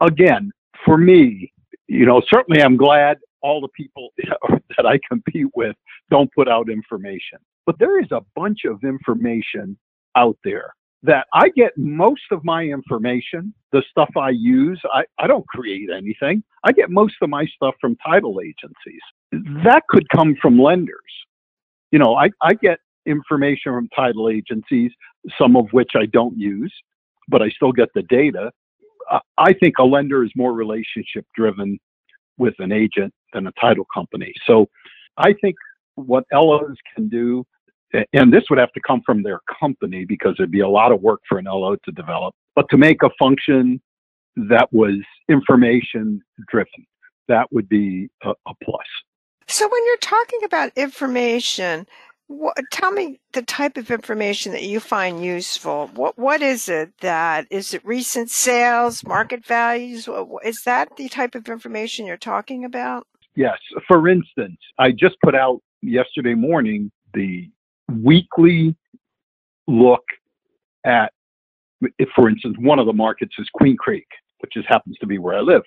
Again, 0.00 0.52
for 0.84 0.96
me, 0.96 1.52
you 1.86 2.06
know, 2.06 2.22
certainly 2.28 2.62
I'm 2.62 2.76
glad 2.76 3.18
all 3.42 3.60
the 3.60 3.68
people 3.68 4.10
that 4.76 4.86
I 4.86 4.98
compete 5.08 5.48
with 5.54 5.76
don't 6.10 6.32
put 6.32 6.48
out 6.48 6.70
information. 6.70 7.38
But 7.66 7.78
there 7.78 8.00
is 8.00 8.10
a 8.10 8.22
bunch 8.34 8.64
of 8.64 8.82
information 8.84 9.78
out 10.16 10.38
there 10.44 10.74
that 11.02 11.26
I 11.32 11.48
get 11.56 11.72
most 11.76 12.22
of 12.30 12.44
my 12.44 12.64
information, 12.64 13.54
the 13.72 13.82
stuff 13.90 14.10
I 14.16 14.30
use, 14.30 14.80
I, 14.92 15.04
I 15.18 15.26
don't 15.26 15.46
create 15.48 15.88
anything. 15.90 16.42
I 16.64 16.72
get 16.72 16.90
most 16.90 17.14
of 17.22 17.30
my 17.30 17.46
stuff 17.46 17.74
from 17.80 17.96
title 17.96 18.40
agencies. 18.42 19.00
That 19.64 19.82
could 19.88 20.06
come 20.10 20.36
from 20.42 20.58
lenders. 20.58 20.98
You 21.90 21.98
know, 21.98 22.16
I, 22.16 22.30
I 22.42 22.52
get 22.54 22.80
information 23.06 23.72
from 23.72 23.88
title 23.88 24.28
agencies, 24.28 24.92
some 25.38 25.56
of 25.56 25.66
which 25.72 25.92
I 25.94 26.06
don't 26.06 26.38
use, 26.38 26.72
but 27.28 27.40
I 27.40 27.48
still 27.48 27.72
get 27.72 27.88
the 27.94 28.02
data. 28.02 28.52
I 29.38 29.54
think 29.54 29.78
a 29.78 29.84
lender 29.84 30.22
is 30.22 30.30
more 30.36 30.52
relationship 30.52 31.26
driven 31.34 31.78
with 32.36 32.54
an 32.58 32.72
agent 32.72 33.12
than 33.32 33.46
a 33.46 33.52
title 33.52 33.86
company. 33.92 34.32
So 34.46 34.68
I 35.16 35.34
think 35.40 35.56
what 35.94 36.24
LOs 36.32 36.76
can 36.94 37.08
do 37.08 37.44
and 38.12 38.32
this 38.32 38.44
would 38.50 38.58
have 38.58 38.72
to 38.72 38.80
come 38.86 39.02
from 39.04 39.22
their 39.22 39.40
company 39.60 40.04
because 40.04 40.34
it'd 40.38 40.50
be 40.50 40.60
a 40.60 40.68
lot 40.68 40.92
of 40.92 41.00
work 41.00 41.20
for 41.28 41.38
an 41.38 41.46
LO 41.46 41.76
to 41.84 41.92
develop, 41.92 42.34
but 42.54 42.66
to 42.70 42.76
make 42.76 43.02
a 43.02 43.10
function 43.18 43.80
that 44.36 44.68
was 44.72 44.96
information 45.28 46.22
driven, 46.48 46.86
that 47.28 47.52
would 47.52 47.68
be 47.68 48.08
a, 48.22 48.30
a 48.30 48.52
plus. 48.62 48.86
So 49.48 49.68
when 49.68 49.84
you're 49.86 49.96
talking 49.96 50.40
about 50.44 50.70
information, 50.76 51.86
what, 52.28 52.56
tell 52.70 52.92
me 52.92 53.18
the 53.32 53.42
type 53.42 53.76
of 53.76 53.90
information 53.90 54.52
that 54.52 54.62
you 54.62 54.78
find 54.78 55.24
useful. 55.24 55.90
What 55.94 56.16
what 56.16 56.42
is 56.42 56.68
it 56.68 56.92
that 57.00 57.48
is 57.50 57.74
it 57.74 57.84
recent 57.84 58.30
sales, 58.30 59.04
market 59.04 59.44
values? 59.44 60.08
Is 60.44 60.62
that 60.62 60.96
the 60.96 61.08
type 61.08 61.34
of 61.34 61.48
information 61.48 62.06
you're 62.06 62.16
talking 62.16 62.64
about? 62.64 63.06
Yes. 63.34 63.58
For 63.88 64.08
instance, 64.08 64.58
I 64.78 64.92
just 64.92 65.16
put 65.24 65.34
out 65.34 65.60
yesterday 65.82 66.34
morning 66.34 66.92
the 67.14 67.50
weekly 67.90 68.76
look 69.66 70.04
at, 70.84 71.12
for 72.14 72.28
instance, 72.28 72.56
one 72.58 72.78
of 72.78 72.86
the 72.86 72.92
markets 72.92 73.34
is 73.38 73.48
Queen 73.54 73.76
Creek, 73.76 74.06
which 74.40 74.52
just 74.52 74.68
happens 74.68 74.96
to 75.00 75.06
be 75.06 75.18
where 75.18 75.36
I 75.36 75.40
live. 75.40 75.62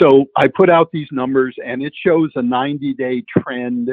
So 0.00 0.26
I 0.36 0.48
put 0.48 0.70
out 0.70 0.88
these 0.92 1.08
numbers 1.12 1.54
and 1.64 1.82
it 1.82 1.92
shows 1.94 2.30
a 2.34 2.42
90 2.42 2.94
day 2.94 3.22
trend 3.28 3.90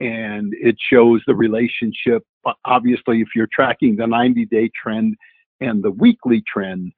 and 0.00 0.54
it 0.54 0.76
shows 0.90 1.20
the 1.26 1.34
relationship. 1.34 2.24
Obviously, 2.64 3.20
if 3.20 3.28
you're 3.34 3.48
tracking 3.52 3.96
the 3.96 4.06
90 4.06 4.46
day 4.46 4.70
trend 4.80 5.16
and 5.60 5.82
the 5.82 5.90
weekly 5.90 6.42
trend, 6.46 6.92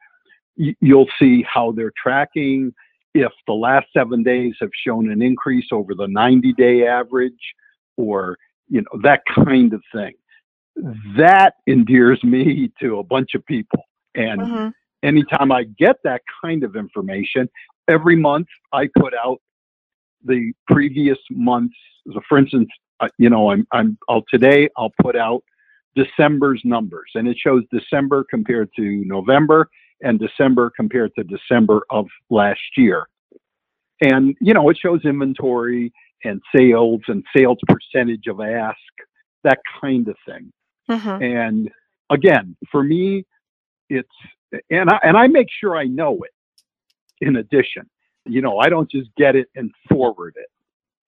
you'll 0.57 1.09
see 1.19 1.43
how 1.43 1.73
they're 1.73 1.93
tracking. 2.01 2.73
If 3.15 3.33
the 3.47 3.55
last 3.55 3.87
seven 3.95 4.23
days 4.23 4.55
have 4.61 4.71
shown 4.87 5.11
an 5.11 5.21
increase 5.21 5.67
over 5.73 5.95
the 5.95 6.07
90 6.07 6.53
day 6.53 6.87
average, 6.87 7.33
or 7.97 8.39
you 8.69 8.81
know, 8.83 9.01
that 9.03 9.23
kind 9.35 9.73
of 9.73 9.83
thing. 9.95 10.13
That 11.17 11.55
endears 11.67 12.23
me 12.25 12.73
to 12.81 12.99
a 12.99 13.05
bunch 13.05 13.35
of 13.35 13.45
people. 13.45 13.85
And 14.15 14.41
mm-hmm. 14.41 14.69
anytime 15.03 15.53
I 15.53 15.65
get 15.65 15.97
that 16.05 16.23
kind 16.43 16.65
of 16.65 16.77
information, 16.77 17.49
every 17.89 18.17
month 18.17 18.47
I 18.73 18.89
put 18.99 19.13
out 19.15 19.39
the 20.25 20.53
previous 20.69 21.19
months. 21.31 21.75
So 22.13 22.21
for 22.29 22.39
instance, 22.39 22.69
uh, 23.01 23.09
you 23.19 23.29
know, 23.29 23.51
I'm, 23.51 23.67
I'm, 23.73 23.99
I'll 24.09 24.25
today 24.31 24.69
I'll 24.77 24.93
put 25.03 25.17
out 25.17 25.43
December's 25.95 26.63
numbers 26.65 27.11
and 27.15 27.29
it 27.29 27.37
shows 27.39 27.65
December 27.71 28.25
compared 28.31 28.71
to 28.77 29.03
November 29.05 29.69
and 30.01 30.19
December 30.19 30.73
compared 30.75 31.13
to 31.17 31.25
December 31.25 31.83
of 31.91 32.07
last 32.31 32.61
year. 32.77 33.09
And, 34.01 34.35
you 34.41 34.53
know, 34.53 34.69
it 34.69 34.79
shows 34.79 35.01
inventory 35.05 35.93
and 36.25 36.41
sales 36.55 37.01
and 37.09 37.25
sales 37.35 37.59
percentage 37.67 38.27
of 38.29 38.41
ask, 38.41 38.77
that 39.45 39.59
kind 39.81 40.09
of 40.09 40.17
thing. 40.27 40.53
Mm-hmm. 40.91 41.23
And 41.23 41.71
again, 42.11 42.57
for 42.71 42.83
me, 42.83 43.25
it's 43.89 44.09
and 44.71 44.91
I 44.91 44.99
and 45.03 45.17
I 45.17 45.27
make 45.27 45.49
sure 45.61 45.77
I 45.77 45.85
know 45.85 46.19
it. 46.23 46.31
In 47.21 47.37
addition, 47.37 47.89
you 48.27 48.43
know, 48.43 48.59
I 48.59 48.69
don't 48.69 48.91
just 48.91 49.09
get 49.17 49.37
it 49.37 49.49
and 49.55 49.71
forward 49.89 50.35
it. 50.37 50.49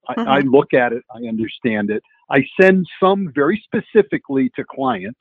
I, 0.09 0.15
mm-hmm. 0.15 0.29
I 0.29 0.39
look 0.41 0.75
at 0.75 0.93
it, 0.93 1.03
I 1.15 1.27
understand 1.29 1.91
it. 1.91 2.03
I 2.31 2.45
send 2.61 2.87
some 3.01 3.33
very 3.35 3.63
specifically 3.65 4.51
to 4.57 4.65
clients. 4.65 5.21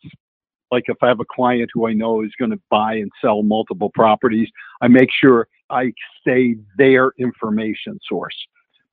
Like 0.71 0.83
if 0.87 0.97
I 1.01 1.07
have 1.07 1.19
a 1.19 1.25
client 1.25 1.69
who 1.73 1.87
I 1.87 1.93
know 1.93 2.23
is 2.23 2.31
going 2.39 2.51
to 2.51 2.59
buy 2.69 2.95
and 2.95 3.11
sell 3.21 3.43
multiple 3.43 3.91
properties, 3.93 4.49
I 4.81 4.87
make 4.87 5.09
sure 5.11 5.47
I 5.69 5.93
say 6.25 6.55
their 6.77 7.11
information 7.19 7.99
source. 8.07 8.35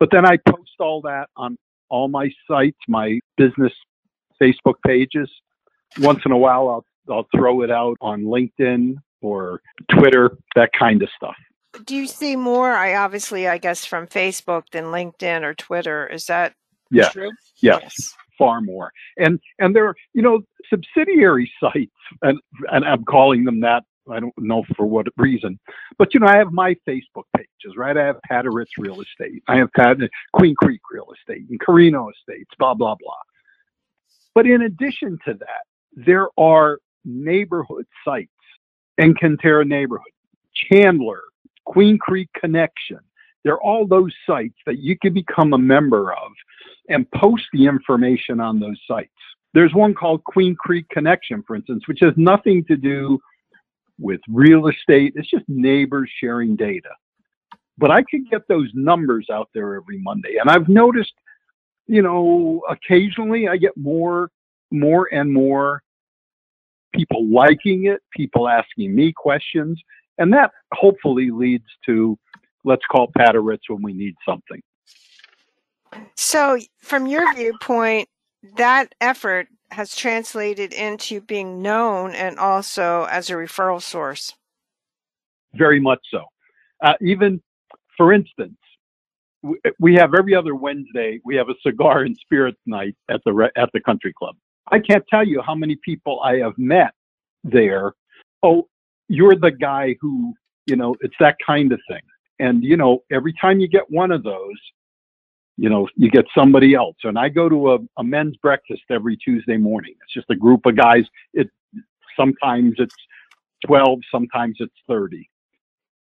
But 0.01 0.09
then 0.11 0.27
I 0.27 0.39
post 0.39 0.73
all 0.81 1.03
that 1.03 1.29
on 1.37 1.57
all 1.91 2.09
my 2.09 2.31
sites, 2.49 2.79
my 2.89 3.21
business 3.37 3.73
Facebook 4.43 4.77
pages. 4.85 5.31
Once 5.99 6.21
in 6.25 6.33
a 6.33 6.39
while, 6.39 6.69
I'll 6.69 7.15
I'll 7.15 7.27
throw 7.35 7.63
it 7.63 7.71
out 7.71 7.97
on 8.01 8.23
LinkedIn 8.23 8.95
or 9.21 9.61
Twitter, 9.91 10.39
that 10.57 10.71
kind 10.79 11.03
of 11.03 11.09
stuff. 11.17 11.37
Do 11.85 11.95
you 11.95 12.07
see 12.07 12.37
more? 12.37 12.73
I 12.73 12.95
obviously, 12.95 13.47
I 13.47 13.59
guess, 13.59 13.85
from 13.85 14.07
Facebook 14.07 14.65
than 14.73 14.85
LinkedIn 14.85 15.43
or 15.43 15.55
Twitter. 15.55 16.07
Is 16.07 16.27
that 16.27 16.55
yeah. 16.91 17.11
true? 17.11 17.31
Yes, 17.61 17.81
yes, 17.83 18.15
far 18.39 18.61
more. 18.61 18.93
And 19.19 19.39
and 19.59 19.75
there 19.75 19.87
are 19.87 19.97
you 20.15 20.23
know 20.23 20.41
subsidiary 20.69 21.51
sites, 21.61 21.93
and 22.23 22.39
and 22.71 22.85
I'm 22.85 23.05
calling 23.05 23.45
them 23.45 23.61
that 23.61 23.85
I 24.11 24.21
don't 24.21 24.35
know 24.39 24.65
for 24.77 24.87
what 24.87 25.07
reason, 25.17 25.59
but 25.99 26.13
you 26.15 26.21
know, 26.21 26.27
I 26.27 26.37
have 26.37 26.53
my 26.53 26.75
Facebook 26.89 27.25
pages, 27.37 27.77
right? 27.77 27.97
I 27.97 28.05
have 28.05 28.21
Pat 28.23 28.45
Aritz 28.45 28.71
Real 28.79 29.01
Estate, 29.01 29.43
I 29.49 29.57
have 29.57 29.69
Pat, 29.77 29.97
Queen 30.33 30.55
Creek 30.55 30.81
Real 30.91 31.09
Estate, 31.15 31.47
and 31.49 31.61
Carino 31.61 32.11
Estates, 32.11 32.51
blah 32.59 32.75
blah 32.75 32.95
blah. 32.95 33.15
But 34.35 34.47
in 34.47 34.63
addition 34.63 35.19
to 35.27 35.35
that, 35.35 35.65
there 35.93 36.29
are 36.39 36.79
neighborhood 37.05 37.87
sites, 38.05 38.31
Encanterra 39.01 39.67
Neighborhood, 39.67 40.13
Chandler, 40.55 41.23
Queen 41.65 41.99
Creek 41.99 42.29
Connection. 42.39 43.01
They're 43.45 43.61
all 43.61 43.87
those 43.87 44.15
sites 44.27 44.57
that 44.67 44.79
you 44.79 44.99
can 44.99 45.15
become 45.15 45.55
a 45.55 45.59
member 45.59 46.13
of 46.13 46.33
and 46.89 47.11
post 47.13 47.45
the 47.53 47.67
information 47.67 48.41
on 48.41 48.61
those 48.61 48.79
sites. 48.87 49.11
There's 49.55 49.75
one 49.75 49.95
called 49.95 50.23
Queen 50.25 50.55
Creek 50.55 50.89
Connection, 50.91 51.43
for 51.47 51.57
instance, 51.57 51.89
which 51.89 52.01
has 52.01 52.13
nothing 52.17 52.65
to 52.67 52.77
do 52.77 53.19
with 54.01 54.21
real 54.29 54.67
estate. 54.69 55.13
It's 55.15 55.31
just 55.31 55.45
neighbors 55.49 56.11
sharing 56.21 56.57
data. 56.57 56.91
But 57.79 57.91
I 57.91 58.03
can 58.03 58.27
get 58.31 58.49
those 58.49 58.71
numbers 58.75 59.29
out 59.33 59.49
there 59.55 59.75
every 59.75 59.99
Monday. 59.99 60.37
And 60.41 60.51
I've 60.51 60.69
noticed, 60.69 61.13
you 61.87 62.03
know, 62.03 62.63
occasionally 62.69 63.49
I 63.49 63.57
get 63.57 63.77
more, 63.77 64.31
more 64.71 65.09
and 65.13 65.33
more 65.33 65.83
people 66.95 67.27
liking 67.31 67.87
it, 67.87 68.01
people 68.15 68.49
asking 68.49 68.95
me 68.95 69.13
questions. 69.13 69.81
And 70.19 70.33
that 70.33 70.51
hopefully 70.75 71.31
leads 71.31 71.65
to 71.87 72.19
let's 72.65 72.85
call 72.91 73.11
Pat 73.17 73.35
Aritz 73.35 73.61
when 73.69 73.83
we 73.83 73.93
need 73.93 74.15
something. 74.27 74.61
So, 76.15 76.59
from 76.79 77.07
your 77.07 77.35
viewpoint, 77.35 78.09
that 78.57 78.95
effort 79.01 79.49
has 79.71 79.95
translated 79.95 80.73
into 80.73 81.21
being 81.21 81.63
known 81.63 82.15
and 82.15 82.39
also 82.39 83.07
as 83.11 83.31
a 83.31 83.35
referral 83.35 83.81
source. 83.81 84.35
Very 85.55 85.81
much 85.81 86.01
so. 86.11 86.25
Uh, 86.83 86.95
even, 87.01 87.41
for 87.97 88.13
instance, 88.13 88.57
we 89.79 89.95
have 89.95 90.13
every 90.15 90.35
other 90.35 90.55
Wednesday 90.55 91.19
we 91.25 91.35
have 91.37 91.49
a 91.49 91.55
cigar 91.63 92.03
and 92.03 92.17
spirits 92.17 92.59
night 92.67 92.95
at 93.09 93.23
the 93.25 93.51
at 93.57 93.71
the 93.73 93.81
country 93.81 94.13
club. 94.19 94.37
I 94.71 94.81
can't 94.81 95.05
tell 95.09 95.27
you 95.27 95.41
how 95.41 95.55
many 95.55 95.77
people 95.83 96.21
I 96.21 96.37
have 96.37 96.59
met 96.59 96.93
there 97.43 97.95
oh, 98.43 98.69
you're 99.09 99.37
the 99.37 99.51
guy 99.51 99.97
who, 100.01 100.35
you 100.67 100.77
know, 100.77 100.97
it's 101.01 101.15
that 101.21 101.37
kind 101.45 101.73
of 101.73 101.81
thing. 101.89 102.03
And, 102.39 102.63
you 102.65 102.77
know, 102.77 103.01
every 103.11 103.35
time 103.41 103.61
you 103.61 103.69
get 103.69 103.91
one 103.91 104.11
of 104.11 104.23
those, 104.23 104.57
you 105.61 105.69
know, 105.69 105.87
you 105.95 106.11
get 106.11 106.25
somebody 106.35 106.73
else. 106.73 106.97
And 107.05 107.19
I 107.19 107.29
go 107.29 107.47
to 107.47 107.75
a, 107.75 107.79
a 107.99 108.03
men's 108.03 108.35
breakfast 108.39 108.81
every 108.89 109.15
Tuesday 109.19 109.59
morning. 109.59 109.95
It's 110.03 110.15
just 110.15 110.31
a 110.31 110.35
group 110.35 110.65
of 110.65 110.75
guys. 110.75 111.05
It 111.35 111.51
sometimes 112.19 112.77
it's 112.79 112.95
12, 113.67 113.99
sometimes 114.11 114.57
it's 114.61 114.75
30. 114.89 115.29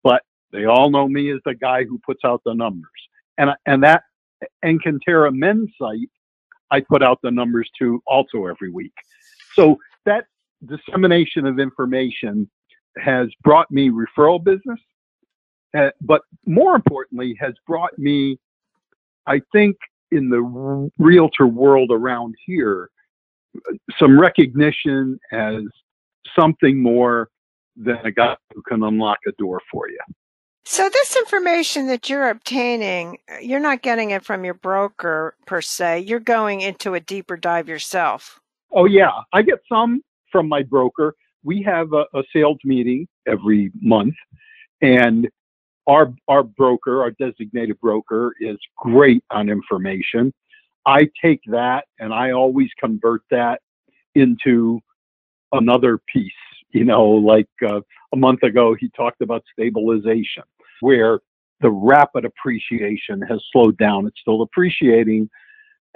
But 0.04 0.24
they 0.52 0.66
all 0.66 0.90
know 0.90 1.08
me 1.08 1.32
as 1.32 1.42
the 1.46 1.54
guy 1.54 1.84
who 1.84 2.00
puts 2.00 2.26
out 2.26 2.42
the 2.44 2.56
numbers. 2.56 2.90
And 3.38 3.52
and 3.68 3.84
that 3.84 4.02
Encanterra 4.64 5.32
men's 5.32 5.70
site, 5.80 6.10
I 6.72 6.82
put 6.82 7.04
out 7.04 7.20
the 7.22 7.30
numbers 7.30 7.70
to 7.80 8.02
also 8.08 8.48
every 8.48 8.72
week. 8.72 8.94
So 9.54 9.78
that 10.06 10.26
dissemination 10.66 11.46
of 11.46 11.60
information 11.60 12.50
has 12.98 13.28
brought 13.44 13.70
me 13.70 13.92
referral 13.92 14.44
business, 14.44 14.80
uh, 15.78 15.92
but 16.02 16.22
more 16.48 16.76
importantly, 16.76 17.38
has 17.40 17.54
brought 17.68 17.98
me, 18.00 18.40
I 19.28 19.42
think, 19.52 19.76
in 20.12 20.30
the 20.30 20.90
realtor 20.98 21.48
world 21.48 21.90
around 21.92 22.36
here, 22.46 22.90
some 24.00 24.20
recognition 24.20 25.20
as 25.32 25.64
something 26.38 26.82
more 26.82 27.30
than 27.76 27.98
a 28.06 28.12
guy 28.12 28.36
who 28.54 28.62
can 28.62 28.84
unlock 28.84 29.18
a 29.28 29.32
door 29.34 29.62
for 29.72 29.90
you. 29.90 30.00
So 30.68 30.90
this 30.90 31.16
information 31.16 31.88
that 31.88 32.10
you're 32.10 32.30
obtaining, 32.30 33.20
you're 33.40 33.60
not 33.60 33.84
getting 33.84 34.12
it 34.12 34.26
from 34.26 34.44
your 34.44 34.56
broker 34.56 35.36
per 35.46 35.62
se. 35.62 36.00
You're 36.02 36.20
going 36.20 36.62
into 36.62 36.96
a 36.96 37.00
deeper 37.00 37.38
dive 37.38 37.70
yourself. 37.70 38.40
Oh 38.72 38.86
yeah, 38.86 39.12
I 39.32 39.44
get 39.44 39.60
some 39.70 40.02
from 40.32 40.50
my 40.50 40.64
broker. 40.64 41.16
We 41.44 41.62
have 41.62 41.94
a, 41.94 42.06
a 42.18 42.24
sales 42.34 42.58
meeting 42.64 43.08
every 43.28 43.72
month, 43.80 44.16
and 44.82 45.30
our 45.88 46.14
our 46.28 46.44
broker, 46.44 47.02
our 47.02 47.12
designated 47.12 47.80
broker, 47.80 48.34
is 48.40 48.58
great 48.78 49.24
on 49.32 49.50
information. 49.50 50.34
I 50.86 51.10
take 51.22 51.42
that 51.48 51.86
and 52.00 52.14
I 52.14 52.32
always 52.32 52.70
convert 52.80 53.22
that 53.32 53.62
into 54.14 54.80
another 55.52 56.00
piece. 56.14 56.32
You 56.72 56.84
know, 56.84 57.06
like 57.06 57.48
uh, 57.66 57.82
a 58.14 58.18
month 58.18 58.44
ago, 58.44 58.76
he 58.78 58.90
talked 58.90 59.22
about 59.22 59.44
stabilization, 59.54 60.44
where 60.82 61.20
the 61.62 61.72
rapid 61.72 62.26
appreciation 62.26 63.22
has 63.22 63.42
slowed 63.52 63.78
down. 63.78 64.08
It's 64.08 64.20
still 64.20 64.42
appreciating. 64.42 65.30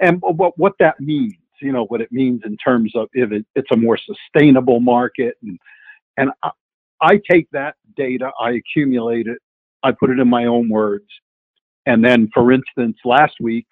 And 0.00 0.20
what, 0.22 0.56
what 0.56 0.72
that 0.78 0.98
means, 1.00 1.34
you 1.60 1.72
know, 1.72 1.84
what 1.84 2.00
it 2.00 2.10
means 2.10 2.40
in 2.46 2.56
terms 2.56 2.92
of 2.94 3.08
if 3.12 3.30
it, 3.30 3.44
it's 3.54 3.70
a 3.70 3.76
more 3.76 3.98
sustainable 3.98 4.80
market. 4.80 5.36
And, 5.42 5.58
and 6.16 6.30
I, 6.42 6.50
I 7.02 7.20
take 7.30 7.50
that 7.52 7.76
data, 7.96 8.30
I 8.40 8.52
accumulate 8.52 9.26
it, 9.26 9.38
I 9.82 9.92
put 9.92 10.10
it 10.10 10.18
in 10.18 10.28
my 10.28 10.46
own 10.46 10.68
words. 10.68 11.06
And 11.86 12.04
then, 12.04 12.28
for 12.34 12.52
instance, 12.52 12.98
last 13.04 13.34
week, 13.40 13.66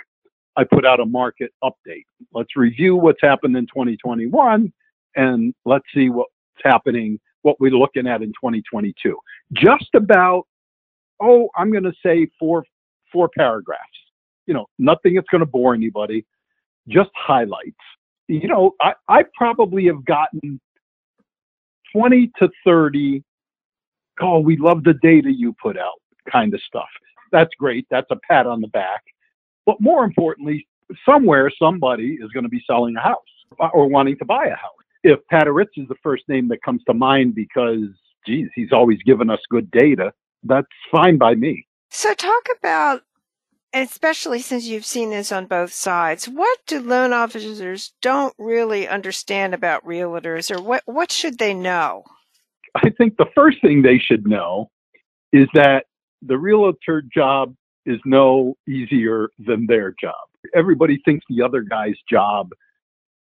I 0.57 0.65
put 0.65 0.85
out 0.85 1.01
a 1.01 1.07
market 1.07 1.53
update. 1.63 2.07
Let's 2.33 2.57
review 2.57 2.97
what's 2.97 3.21
happened 3.23 3.57
in 3.57 3.67
2021 3.67 4.73
and 5.15 5.55
let's 5.65 5.85
see 5.95 6.09
what's 6.11 6.31
happening, 6.65 7.21
what 7.43 7.61
we're 7.61 7.71
looking 7.71 8.07
at 8.07 8.23
in 8.23 8.31
2022. 8.31 9.17
Just 9.53 9.89
about, 9.95 10.47
oh, 11.21 11.49
I'm 11.57 11.71
going 11.71 11.85
to 11.85 11.93
say 12.05 12.29
four, 12.39 12.65
four 13.13 13.31
paragraphs. 13.37 13.83
You 14.47 14.55
know, 14.55 14.67
nothing 14.79 15.15
that's 15.15 15.29
going 15.31 15.41
to 15.41 15.47
bore 15.47 15.75
anybody, 15.75 16.27
just 16.89 17.11
highlights. 17.15 17.77
You 18.27 18.49
know, 18.49 18.73
I, 18.81 18.95
I 19.09 19.25
probably 19.37 19.87
have 19.87 20.05
gotten 20.05 20.61
20 21.93 22.33
to 22.39 22.49
30, 22.65 23.23
oh, 24.21 24.39
we 24.39 24.57
love 24.57 24.85
the 24.85 24.95
data 24.95 25.31
you 25.33 25.55
put 25.61 25.79
out 25.79 26.01
kind 26.31 26.55
of 26.55 26.61
stuff. 26.63 26.89
That's 27.33 27.51
great. 27.59 27.87
That's 27.91 28.11
a 28.11 28.17
pat 28.29 28.47
on 28.47 28.61
the 28.61 28.69
back. 28.69 29.03
But 29.67 29.81
more 29.81 30.05
importantly, 30.05 30.67
somewhere 31.07 31.51
somebody 31.59 32.19
is 32.21 32.31
going 32.33 32.45
to 32.45 32.51
be 32.51 32.63
selling 32.67 32.97
a 32.97 33.01
house 33.01 33.19
uh, 33.61 33.69
or 33.73 33.87
wanting 33.87 34.17
to 34.19 34.25
buy 34.25 34.47
a 34.47 34.57
house. 34.57 34.73
If 35.05 35.21
Pat 35.29 35.47
Aritz 35.47 35.77
is 35.77 35.89
the 35.89 35.95
first 36.03 36.25
name 36.29 36.49
that 36.49 36.63
comes 36.63 36.83
to 36.85 36.95
mind 36.95 37.35
because, 37.35 37.87
geez, 38.27 38.49
he's 38.55 38.73
always 38.73 38.99
given 39.05 39.31
us 39.31 39.41
good 39.49 39.71
data, 39.71 40.13
that's 40.43 40.67
fine 40.91 41.19
by 41.19 41.35
me. 41.35 41.67
So, 41.91 42.15
talk 42.15 42.47
about, 42.59 43.03
especially 43.73 44.41
since 44.41 44.67
you've 44.67 44.85
seen 44.85 45.11
this 45.11 45.31
on 45.31 45.47
both 45.47 45.73
sides, 45.73 46.29
what 46.29 46.59
do 46.67 46.81
loan 46.81 47.13
officers 47.13 47.93
don't 48.03 48.35
really 48.39 48.89
understand 48.89 49.55
about 49.55 49.85
realtors, 49.85 50.55
or 50.55 50.63
what, 50.63 50.83
what 50.87 51.13
should 51.13 51.39
they 51.39 51.55
know? 51.55 52.05
I 52.75 52.91
think 52.91 53.17
the 53.17 53.27
first 53.35 53.61
thing 53.61 53.83
they 53.83 53.99
should 53.99 54.27
know 54.27 54.71
is 55.33 55.49
that 55.55 55.87
the 56.23 56.37
realtor 56.37 57.03
job 57.03 57.55
is 57.87 57.99
no 58.05 58.55
easier 58.69 59.29
than 59.39 59.67
their 59.67 59.95
job. 60.01 60.15
Everybody 60.55 61.01
thinks 61.05 61.25
the 61.29 61.43
other 61.43 61.63
guy's 61.63 61.97
job 62.09 62.51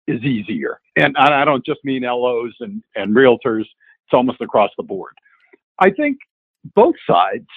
is 0.08 0.22
easier. 0.24 0.80
And 0.96 1.16
I 1.18 1.46
don't 1.46 1.66
just 1.66 1.80
mean 1.84 2.04
LOs 2.04 2.54
and, 2.60 2.84
and 2.96 3.16
realtors, 3.16 3.62
it's 3.62 4.14
almost 4.14 4.42
across 4.42 4.72
the 4.78 4.84
board. 4.84 5.14
I 5.80 5.90
think 5.90 6.18
both 6.76 6.96
sides, 7.10 7.48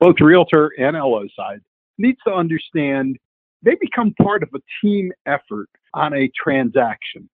both 0.00 0.16
realtor 0.20 0.72
and 0.78 0.96
LO 0.96 1.24
side, 1.36 1.60
needs 1.98 2.18
to 2.26 2.32
understand 2.32 3.18
they 3.62 3.76
become 3.80 4.14
part 4.22 4.42
of 4.42 4.50
a 4.54 4.58
team 4.82 5.12
effort 5.26 5.68
on 5.94 6.14
a 6.14 6.30
transaction. 6.40 7.28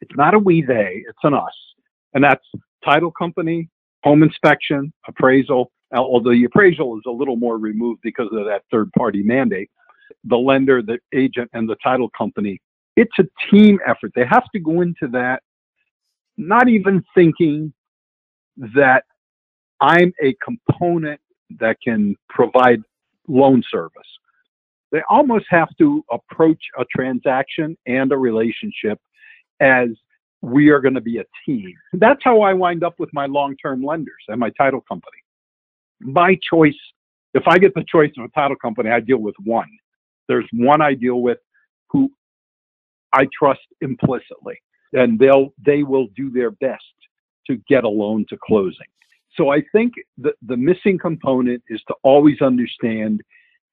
It's 0.00 0.14
not 0.16 0.34
a 0.34 0.38
we 0.38 0.62
they, 0.62 1.04
it's 1.08 1.18
an 1.22 1.34
us. 1.34 1.52
And 2.14 2.24
that's 2.24 2.44
title 2.84 3.10
company, 3.10 3.68
home 4.04 4.22
inspection, 4.22 4.92
appraisal, 5.06 5.70
although 5.94 6.32
the 6.32 6.44
appraisal 6.44 6.96
is 6.96 7.02
a 7.06 7.10
little 7.10 7.36
more 7.36 7.58
removed 7.58 8.00
because 8.02 8.28
of 8.32 8.44
that 8.46 8.62
third 8.70 8.90
party 8.92 9.22
mandate. 9.22 9.70
The 10.24 10.36
lender, 10.36 10.82
the 10.82 10.98
agent, 11.14 11.50
and 11.52 11.68
the 11.68 11.76
title 11.82 12.10
company 12.16 12.60
it's 12.96 13.18
a 13.18 13.24
team 13.50 13.78
effort. 13.86 14.12
They 14.14 14.26
have 14.26 14.44
to 14.52 14.60
go 14.60 14.80
into 14.82 15.08
that 15.12 15.42
not 16.36 16.68
even 16.68 17.02
thinking 17.14 17.72
that 18.56 19.04
I'm 19.80 20.12
a 20.22 20.34
component 20.44 21.20
that 21.58 21.76
can 21.82 22.16
provide 22.28 22.82
loan 23.26 23.62
service. 23.70 24.02
They 24.92 25.00
almost 25.08 25.46
have 25.48 25.68
to 25.78 26.04
approach 26.10 26.62
a 26.78 26.84
transaction 26.94 27.76
and 27.86 28.12
a 28.12 28.16
relationship 28.18 28.98
as 29.60 29.88
we 30.42 30.70
are 30.70 30.80
going 30.80 30.94
to 30.94 31.00
be 31.00 31.18
a 31.18 31.24
team. 31.44 31.74
That's 31.92 32.22
how 32.24 32.40
I 32.40 32.54
wind 32.54 32.82
up 32.82 32.94
with 32.98 33.10
my 33.12 33.26
long 33.26 33.56
term 33.56 33.82
lenders 33.82 34.22
and 34.28 34.40
my 34.40 34.50
title 34.50 34.80
company. 34.80 35.18
My 36.00 36.38
choice, 36.50 36.78
if 37.34 37.42
I 37.46 37.58
get 37.58 37.74
the 37.74 37.84
choice 37.84 38.10
of 38.18 38.24
a 38.24 38.28
title 38.28 38.56
company, 38.56 38.90
I 38.90 39.00
deal 39.00 39.18
with 39.18 39.34
one. 39.44 39.68
There's 40.28 40.46
one 40.52 40.80
I 40.80 40.94
deal 40.94 41.20
with 41.20 41.38
who 41.90 42.10
I 43.12 43.26
trust 43.36 43.60
implicitly, 43.80 44.60
and 44.92 45.18
they'll 45.18 45.52
they 45.64 45.82
will 45.82 46.06
do 46.16 46.30
their 46.30 46.52
best 46.52 46.84
to 47.48 47.56
get 47.68 47.84
a 47.84 47.88
loan 47.88 48.24
to 48.30 48.38
closing. 48.42 48.86
So 49.36 49.50
I 49.50 49.62
think 49.72 49.92
the 50.16 50.32
the 50.46 50.56
missing 50.56 50.98
component 50.98 51.62
is 51.68 51.82
to 51.88 51.94
always 52.02 52.40
understand 52.40 53.22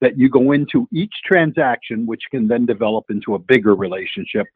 that 0.00 0.18
you 0.18 0.28
go 0.28 0.52
into 0.52 0.86
each 0.92 1.14
transaction, 1.24 2.06
which 2.06 2.22
can 2.30 2.46
then 2.46 2.66
develop 2.66 3.06
into 3.10 3.34
a 3.34 3.38
bigger 3.38 3.74
relationship, 3.74 4.46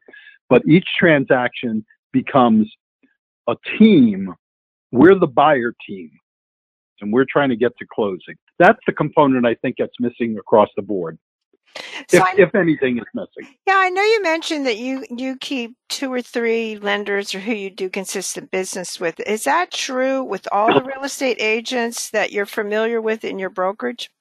but 0.49 0.65
each 0.67 0.87
transaction 0.97 1.85
becomes 2.13 2.71
a 3.49 3.55
team. 3.77 4.33
We're 4.91 5.19
the 5.19 5.27
buyer 5.27 5.73
team, 5.85 6.11
and 7.01 7.11
we're 7.11 7.25
trying 7.29 7.49
to 7.49 7.57
get 7.57 7.75
to 7.79 7.85
closing. 7.93 8.35
That's 8.59 8.79
the 8.87 8.93
component 8.93 9.45
I 9.45 9.55
think 9.55 9.75
that's 9.79 9.95
missing 9.99 10.37
across 10.37 10.69
the 10.77 10.83
board. 10.83 11.17
So 12.07 12.17
if, 12.17 12.21
I, 12.21 12.33
if 12.37 12.53
anything 12.53 12.99
is 12.99 13.05
missing. 13.15 13.51
Yeah, 13.65 13.77
I 13.77 13.89
know 13.89 14.03
you 14.03 14.21
mentioned 14.21 14.67
that 14.67 14.77
you 14.77 15.05
you 15.09 15.37
keep 15.37 15.75
two 15.89 16.13
or 16.13 16.21
three 16.21 16.77
lenders 16.77 17.33
or 17.33 17.39
who 17.39 17.53
you 17.53 17.71
do 17.71 17.89
consistent 17.89 18.51
business 18.51 18.99
with. 18.99 19.19
Is 19.21 19.43
that 19.43 19.71
true 19.71 20.23
with 20.23 20.47
all 20.51 20.71
the 20.71 20.83
real 20.83 21.03
estate 21.03 21.37
agents 21.39 22.11
that 22.11 22.31
you're 22.31 22.45
familiar 22.45 23.01
with 23.01 23.23
in 23.25 23.39
your 23.39 23.49
brokerage? 23.49 24.11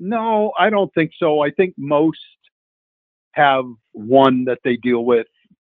No, 0.00 0.52
I 0.58 0.68
don't 0.68 0.92
think 0.94 1.12
so. 1.18 1.40
I 1.40 1.50
think 1.50 1.74
most 1.78 2.18
have 3.32 3.64
one 3.92 4.44
that 4.46 4.58
they 4.64 4.76
deal 4.76 5.04
with, 5.04 5.26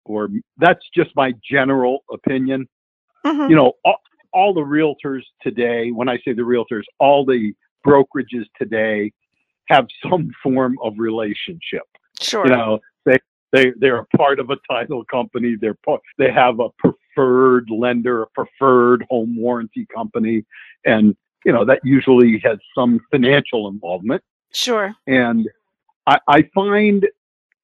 or 0.05 0.29
that's 0.57 0.83
just 0.93 1.11
my 1.15 1.33
general 1.49 2.03
opinion. 2.11 2.67
Mm-hmm. 3.25 3.49
You 3.49 3.55
know, 3.55 3.73
all, 3.83 3.97
all 4.33 4.53
the 4.53 4.61
realtors 4.61 5.21
today, 5.41 5.91
when 5.91 6.09
I 6.09 6.17
say 6.17 6.33
the 6.33 6.41
realtors, 6.41 6.83
all 6.99 7.25
the 7.25 7.53
brokerages 7.85 8.45
today 8.57 9.11
have 9.69 9.87
some 10.09 10.31
form 10.43 10.77
of 10.83 10.93
relationship. 10.97 11.83
Sure. 12.19 12.45
You 12.45 12.51
know, 12.51 12.79
they 13.05 13.17
they 13.51 13.73
they're 13.77 13.99
a 13.99 14.17
part 14.17 14.39
of 14.39 14.49
a 14.49 14.57
title 14.69 15.03
company. 15.05 15.55
They're 15.59 15.77
part, 15.85 16.01
they 16.17 16.31
have 16.31 16.59
a 16.59 16.69
preferred 16.77 17.69
lender, 17.69 18.23
a 18.23 18.27
preferred 18.27 19.05
home 19.09 19.35
warranty 19.37 19.87
company, 19.93 20.45
and 20.85 21.15
you 21.45 21.51
know 21.51 21.65
that 21.65 21.79
usually 21.83 22.41
has 22.43 22.57
some 22.75 22.99
financial 23.11 23.67
involvement. 23.67 24.23
Sure. 24.53 24.95
And 25.07 25.49
I, 26.07 26.19
I 26.27 26.49
find 26.53 27.05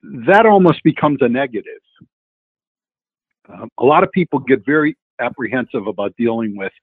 that 0.04 0.46
almost 0.46 0.84
becomes 0.84 1.20
a 1.22 1.30
negative. 1.30 1.82
Um, 3.54 3.70
a 3.80 3.86
lot 3.86 4.04
of 4.04 4.12
people 4.12 4.40
get 4.40 4.66
very 4.66 4.96
apprehensive 5.20 5.88
about 5.88 6.16
dealing 6.18 6.56
with 6.56 6.74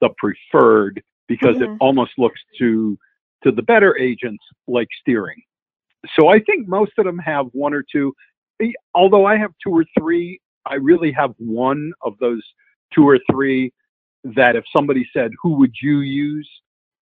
the 0.00 0.10
preferred 0.18 1.02
because 1.28 1.56
Mhm. 1.56 1.62
it 1.62 1.76
almost 1.80 2.12
looks 2.18 2.40
to 2.58 2.98
to 3.42 3.52
the 3.52 3.62
better 3.62 3.94
agents 3.98 4.42
like 4.68 4.88
steering. 5.00 5.42
So 6.16 6.28
I 6.28 6.38
think 6.40 6.66
most 6.66 6.92
of 6.96 7.04
them 7.04 7.18
have 7.18 7.46
one 7.52 7.74
or 7.74 7.82
two. 7.82 8.14
Although 8.94 9.26
I 9.26 9.36
have 9.36 9.52
two 9.62 9.70
or 9.70 9.84
three, 9.98 10.40
I 10.64 10.76
really 10.76 11.12
have 11.12 11.34
one 11.36 11.92
of 12.00 12.16
those 12.18 12.42
two 12.90 13.06
or 13.06 13.18
three 13.30 13.70
that 14.24 14.56
if 14.56 14.64
somebody 14.74 15.06
said, 15.12 15.32
"Who 15.42 15.56
would 15.56 15.74
you 15.82 15.98
use?" 16.00 16.48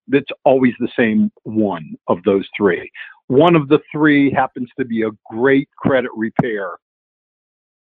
That's 0.07 0.31
always 0.43 0.73
the 0.79 0.89
same 0.89 1.31
one 1.43 1.95
of 2.07 2.21
those 2.23 2.47
three. 2.55 2.91
One 3.27 3.55
of 3.55 3.69
the 3.69 3.79
three 3.91 4.29
happens 4.29 4.69
to 4.77 4.85
be 4.85 5.03
a 5.03 5.11
great 5.25 5.69
credit 5.77 6.11
repair 6.13 6.77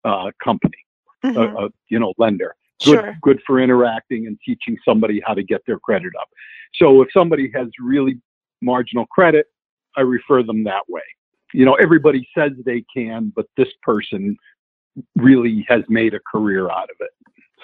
uh, 0.04 0.32
company, 0.44 0.84
Mhm. 1.24 1.36
a, 1.38 1.66
a 1.66 1.70
you 1.90 2.00
know 2.00 2.14
lender. 2.18 2.56
Good, 2.84 2.94
Sure. 3.00 3.16
good 3.22 3.40
for 3.46 3.60
interacting 3.60 4.26
and 4.26 4.40
teaching 4.44 4.76
somebody 4.84 5.22
how 5.26 5.36
to 5.36 5.44
get 5.44 5.62
their 5.68 5.78
credit 5.78 6.14
up. 6.20 6.28
So 6.74 7.02
if 7.04 7.10
somebody 7.14 7.52
has 7.54 7.68
really 7.80 8.20
marginal 8.62 9.06
credit, 9.08 9.46
I 9.96 10.02
refer 10.02 10.42
them 10.42 10.64
that 10.64 10.90
way. 10.90 11.04
You 11.54 11.66
know, 11.66 11.76
everybody 11.76 12.28
says 12.36 12.54
they 12.66 12.84
can, 12.96 13.32
but 13.36 13.46
this 13.56 13.68
person 13.84 14.36
really 15.16 15.64
has 15.70 15.84
made 15.90 16.16
a 16.16 16.20
career 16.32 16.72
out 16.72 16.90
of 16.90 16.96
it. 17.02 17.12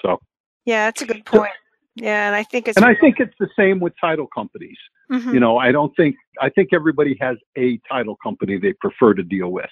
So, 0.02 0.20
Yeah, 0.66 0.86
that's 0.86 1.02
a 1.02 1.06
good 1.06 1.24
point. 1.24 1.50
Yeah, 1.96 2.28
and 2.28 2.36
I 2.36 2.44
think 2.44 2.68
it's 2.68 2.76
and 2.76 2.86
I 2.86 2.94
think 2.94 3.18
it's 3.18 3.34
the 3.40 3.48
same 3.56 3.80
with 3.80 3.92
title 4.00 4.28
companies. 4.28 4.78
Mhm. 5.10 5.34
You 5.34 5.40
know, 5.40 5.58
I 5.58 5.72
don't 5.72 5.94
think 5.96 6.14
I 6.40 6.48
think 6.48 6.68
everybody 6.72 7.16
has 7.20 7.36
a 7.56 7.78
title 7.90 8.14
company 8.22 8.56
they 8.56 8.74
prefer 8.74 9.14
to 9.14 9.24
deal 9.24 9.48
with. 9.50 9.70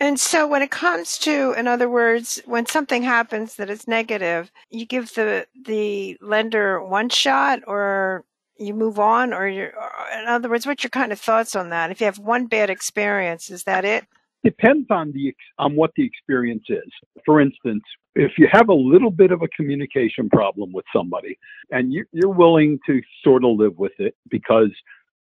And 0.00 0.18
so 0.18 0.46
when 0.46 0.62
it 0.62 0.70
comes 0.70 1.18
to, 1.18 1.52
in 1.52 1.66
other 1.66 1.88
words, 1.88 2.40
when 2.46 2.66
something 2.66 3.02
happens 3.02 3.56
that 3.56 3.70
is 3.70 3.88
negative, 3.88 4.50
you 4.70 4.86
give 4.86 5.14
the 5.14 5.46
the 5.64 6.16
lender 6.20 6.82
one 6.82 7.08
shot 7.08 7.60
or 7.66 8.24
you 8.58 8.74
move 8.74 8.98
on 8.98 9.32
or 9.32 9.48
you 9.48 9.70
uh, 9.80 10.20
in 10.20 10.28
other 10.28 10.48
words, 10.48 10.66
what's 10.66 10.82
your 10.82 10.90
kind 10.90 11.12
of 11.12 11.20
thoughts 11.20 11.56
on 11.56 11.70
that? 11.70 11.90
If 11.90 12.00
you 12.00 12.06
have 12.06 12.18
one 12.18 12.46
bad 12.46 12.70
experience, 12.70 13.50
is 13.50 13.64
that 13.64 13.84
it? 13.84 14.04
depends 14.44 14.86
on 14.90 15.10
the 15.12 15.34
on 15.58 15.74
what 15.74 15.90
the 15.96 16.04
experience 16.04 16.64
is. 16.68 16.90
For 17.24 17.40
instance, 17.40 17.82
if 18.14 18.32
you 18.38 18.46
have 18.52 18.68
a 18.68 18.74
little 18.74 19.10
bit 19.10 19.32
of 19.32 19.42
a 19.42 19.48
communication 19.48 20.28
problem 20.28 20.72
with 20.72 20.84
somebody 20.94 21.38
and 21.70 21.92
you, 21.92 22.04
you're 22.12 22.32
willing 22.32 22.78
to 22.86 23.00
sort 23.24 23.44
of 23.44 23.56
live 23.56 23.76
with 23.78 23.98
it 23.98 24.14
because 24.30 24.70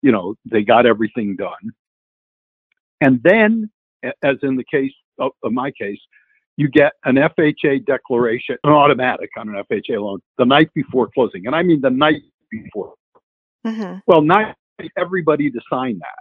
you 0.02 0.12
know 0.12 0.34
they 0.44 0.62
got 0.62 0.84
everything 0.84 1.36
done, 1.36 1.72
and 3.00 3.20
then, 3.22 3.70
as 4.22 4.36
in 4.42 4.56
the 4.56 4.64
case 4.64 4.92
of, 5.18 5.32
of 5.42 5.52
my 5.52 5.70
case, 5.70 6.00
you 6.56 6.68
get 6.68 6.92
an 7.04 7.16
FHA 7.16 7.84
declaration, 7.86 8.56
an 8.64 8.72
automatic 8.72 9.30
on 9.36 9.48
an 9.54 9.62
FHA 9.70 10.00
loan 10.00 10.20
the 10.38 10.44
night 10.44 10.70
before 10.74 11.08
closing, 11.12 11.46
and 11.46 11.54
I 11.54 11.62
mean 11.62 11.80
the 11.80 11.90
night 11.90 12.22
before. 12.50 12.94
hmm 13.64 13.96
Well, 14.06 14.22
not 14.22 14.56
everybody 14.96 15.50
to 15.50 15.60
sign 15.70 15.98
that, 15.98 16.18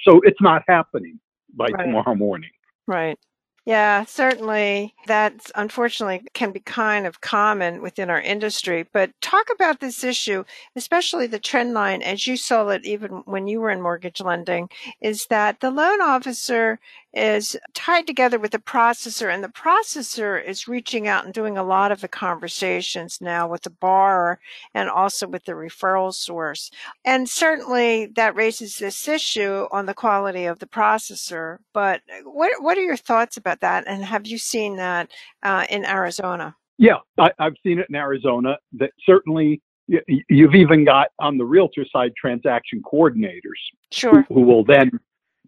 so 0.00 0.20
it's 0.24 0.40
not 0.40 0.62
happening 0.68 1.18
by 1.54 1.68
Right. 1.68 1.84
tomorrow 1.84 2.14
morning. 2.14 2.50
Right. 2.86 3.18
Yeah, 3.64 4.04
certainly 4.06 4.94
that's 5.06 5.52
unfortunately 5.54 6.26
can 6.34 6.50
be 6.50 6.58
kind 6.60 7.06
of 7.06 7.20
common 7.20 7.80
within 7.80 8.10
our 8.10 8.20
industry. 8.20 8.84
But 8.92 9.12
talk 9.20 9.46
about 9.54 9.78
this 9.78 10.02
issue, 10.02 10.42
especially 10.74 11.28
the 11.28 11.38
trend 11.38 11.72
line 11.72 12.02
as 12.02 12.26
you 12.26 12.36
saw 12.36 12.68
it 12.68 12.84
even 12.84 13.22
when 13.24 13.46
you 13.46 13.60
were 13.60 13.70
in 13.70 13.80
mortgage 13.80 14.20
lending, 14.20 14.68
is 15.00 15.26
that 15.26 15.60
the 15.60 15.70
loan 15.70 16.00
officer 16.00 16.80
is 17.14 17.56
tied 17.74 18.06
together 18.06 18.38
with 18.38 18.52
the 18.52 18.58
processor 18.58 19.32
and 19.32 19.44
the 19.44 19.48
processor 19.48 20.42
is 20.42 20.68
reaching 20.68 21.06
out 21.06 21.24
and 21.24 21.34
doing 21.34 21.58
a 21.58 21.62
lot 21.62 21.92
of 21.92 22.00
the 22.00 22.08
conversations 22.08 23.20
now 23.20 23.46
with 23.46 23.62
the 23.62 23.70
borrower 23.70 24.40
and 24.74 24.88
also 24.88 25.26
with 25.26 25.44
the 25.44 25.52
referral 25.52 26.12
source. 26.12 26.70
And 27.04 27.28
certainly 27.28 28.06
that 28.16 28.34
raises 28.34 28.78
this 28.78 29.06
issue 29.08 29.66
on 29.70 29.86
the 29.86 29.94
quality 29.94 30.46
of 30.46 30.58
the 30.58 30.66
processor. 30.66 31.58
But 31.72 32.02
what 32.24 32.62
what 32.62 32.78
are 32.78 32.82
your 32.82 32.96
thoughts 32.96 33.36
about 33.36 33.60
that? 33.60 33.84
And 33.86 34.04
have 34.04 34.26
you 34.26 34.38
seen 34.38 34.76
that 34.76 35.10
uh, 35.42 35.66
in 35.68 35.84
Arizona? 35.84 36.56
Yeah, 36.78 36.96
I, 37.18 37.30
I've 37.38 37.54
seen 37.62 37.78
it 37.78 37.86
in 37.88 37.94
Arizona. 37.94 38.58
That 38.72 38.90
certainly, 39.04 39.60
you've 39.86 40.54
even 40.54 40.84
got 40.84 41.08
on 41.18 41.38
the 41.38 41.44
realtor 41.44 41.84
side 41.92 42.12
transaction 42.16 42.82
coordinators 42.82 43.60
Sure. 43.90 44.24
who 44.28 44.40
will 44.40 44.64
then 44.64 44.90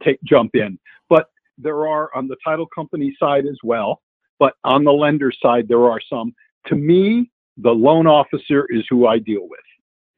take 0.02 0.22
jump 0.22 0.54
in. 0.54 0.78
But 1.08 1.28
there 1.58 1.86
are 1.86 2.10
on 2.14 2.28
the 2.28 2.36
title 2.44 2.66
company 2.74 3.14
side 3.18 3.46
as 3.46 3.58
well. 3.62 4.02
But 4.38 4.54
on 4.64 4.84
the 4.84 4.92
lender 4.92 5.32
side, 5.32 5.68
there 5.68 5.84
are 5.88 6.00
some. 6.08 6.34
To 6.66 6.74
me, 6.74 7.30
the 7.56 7.70
loan 7.70 8.06
officer 8.06 8.66
is 8.70 8.84
who 8.88 9.06
I 9.06 9.18
deal 9.18 9.48
with. 9.48 9.60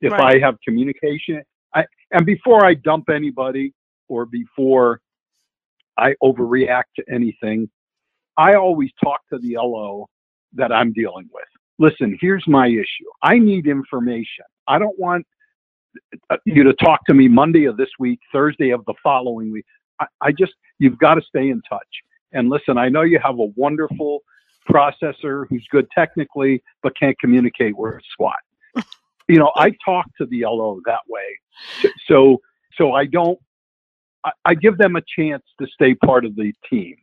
If 0.01 0.13
Right. 0.13 0.37
I 0.37 0.39
have 0.45 0.57
communication, 0.63 1.43
I, 1.75 1.85
and 2.13 2.25
before 2.25 2.65
I 2.65 2.75
dump 2.75 3.11
anybody 3.11 3.73
or 4.09 4.27
before 4.27 5.01
I 5.99 6.15
overreact 6.23 6.95
to 6.97 7.05
anything, 7.11 7.69
I 8.37 8.55
always 8.55 8.91
talk 9.03 9.21
to 9.33 9.39
the 9.39 9.57
LO 9.57 10.09
that 10.55 10.73
I'm 10.73 10.93
dealing 10.93 11.29
with. 11.33 11.45
Listen, 11.79 12.17
here's 12.21 12.47
my 12.47 12.69
issue. 12.69 13.07
I 13.23 13.39
need 13.39 13.67
information. 13.67 14.45
I 14.67 14.79
don't 14.79 14.99
want 14.99 15.27
uh, 16.31 16.37
you 16.45 16.65
to 16.65 16.73
talk 16.75 17.05
to 17.07 17.15
me 17.15 17.29
Monday 17.29 17.67
of 17.67 17.77
this 17.77 17.89
week, 17.99 18.21
Thursday 18.33 18.71
of 18.71 18.85
the 18.87 18.95
following 19.03 19.53
week. 19.53 19.65
I, 20.01 20.07
I 20.21 20.33
just, 20.33 20.53
you've 20.79 20.99
got 20.99 21.15
to 21.15 21.23
stay 21.23 21.49
in 21.51 21.63
touch. 21.69 21.87
And 22.33 22.49
listen, 22.49 22.77
I 22.79 22.89
know 22.89 23.03
you 23.03 23.19
have 23.23 23.39
a 23.39 23.47
wonderful 23.57 24.21
processor 24.69 25.47
who's 25.49 25.67
good 25.71 25.87
technically, 25.95 26.63
but 26.83 26.99
can't 26.99 27.19
communicate 27.19 27.77
worth 27.77 28.03
a 28.03 28.05
squat. 28.11 28.37
You 29.29 29.39
know, 29.39 29.51
I 29.57 29.73
talk 29.85 30.07
to 30.19 30.27
the 30.27 30.45
LO 30.45 30.81
that 30.87 31.01
way. 31.09 31.91
So, 32.07 32.41
so 32.77 32.93
I 32.93 33.07
don't, 33.07 33.39
I, 34.25 34.33
I 34.45 34.55
give 34.55 34.79
them 34.79 34.97
a 34.97 35.03
chance 35.17 35.43
to 35.61 35.67
stay 35.67 35.95
part 35.95 36.25
of 36.25 36.37
the 36.37 36.53
team. 36.69 36.97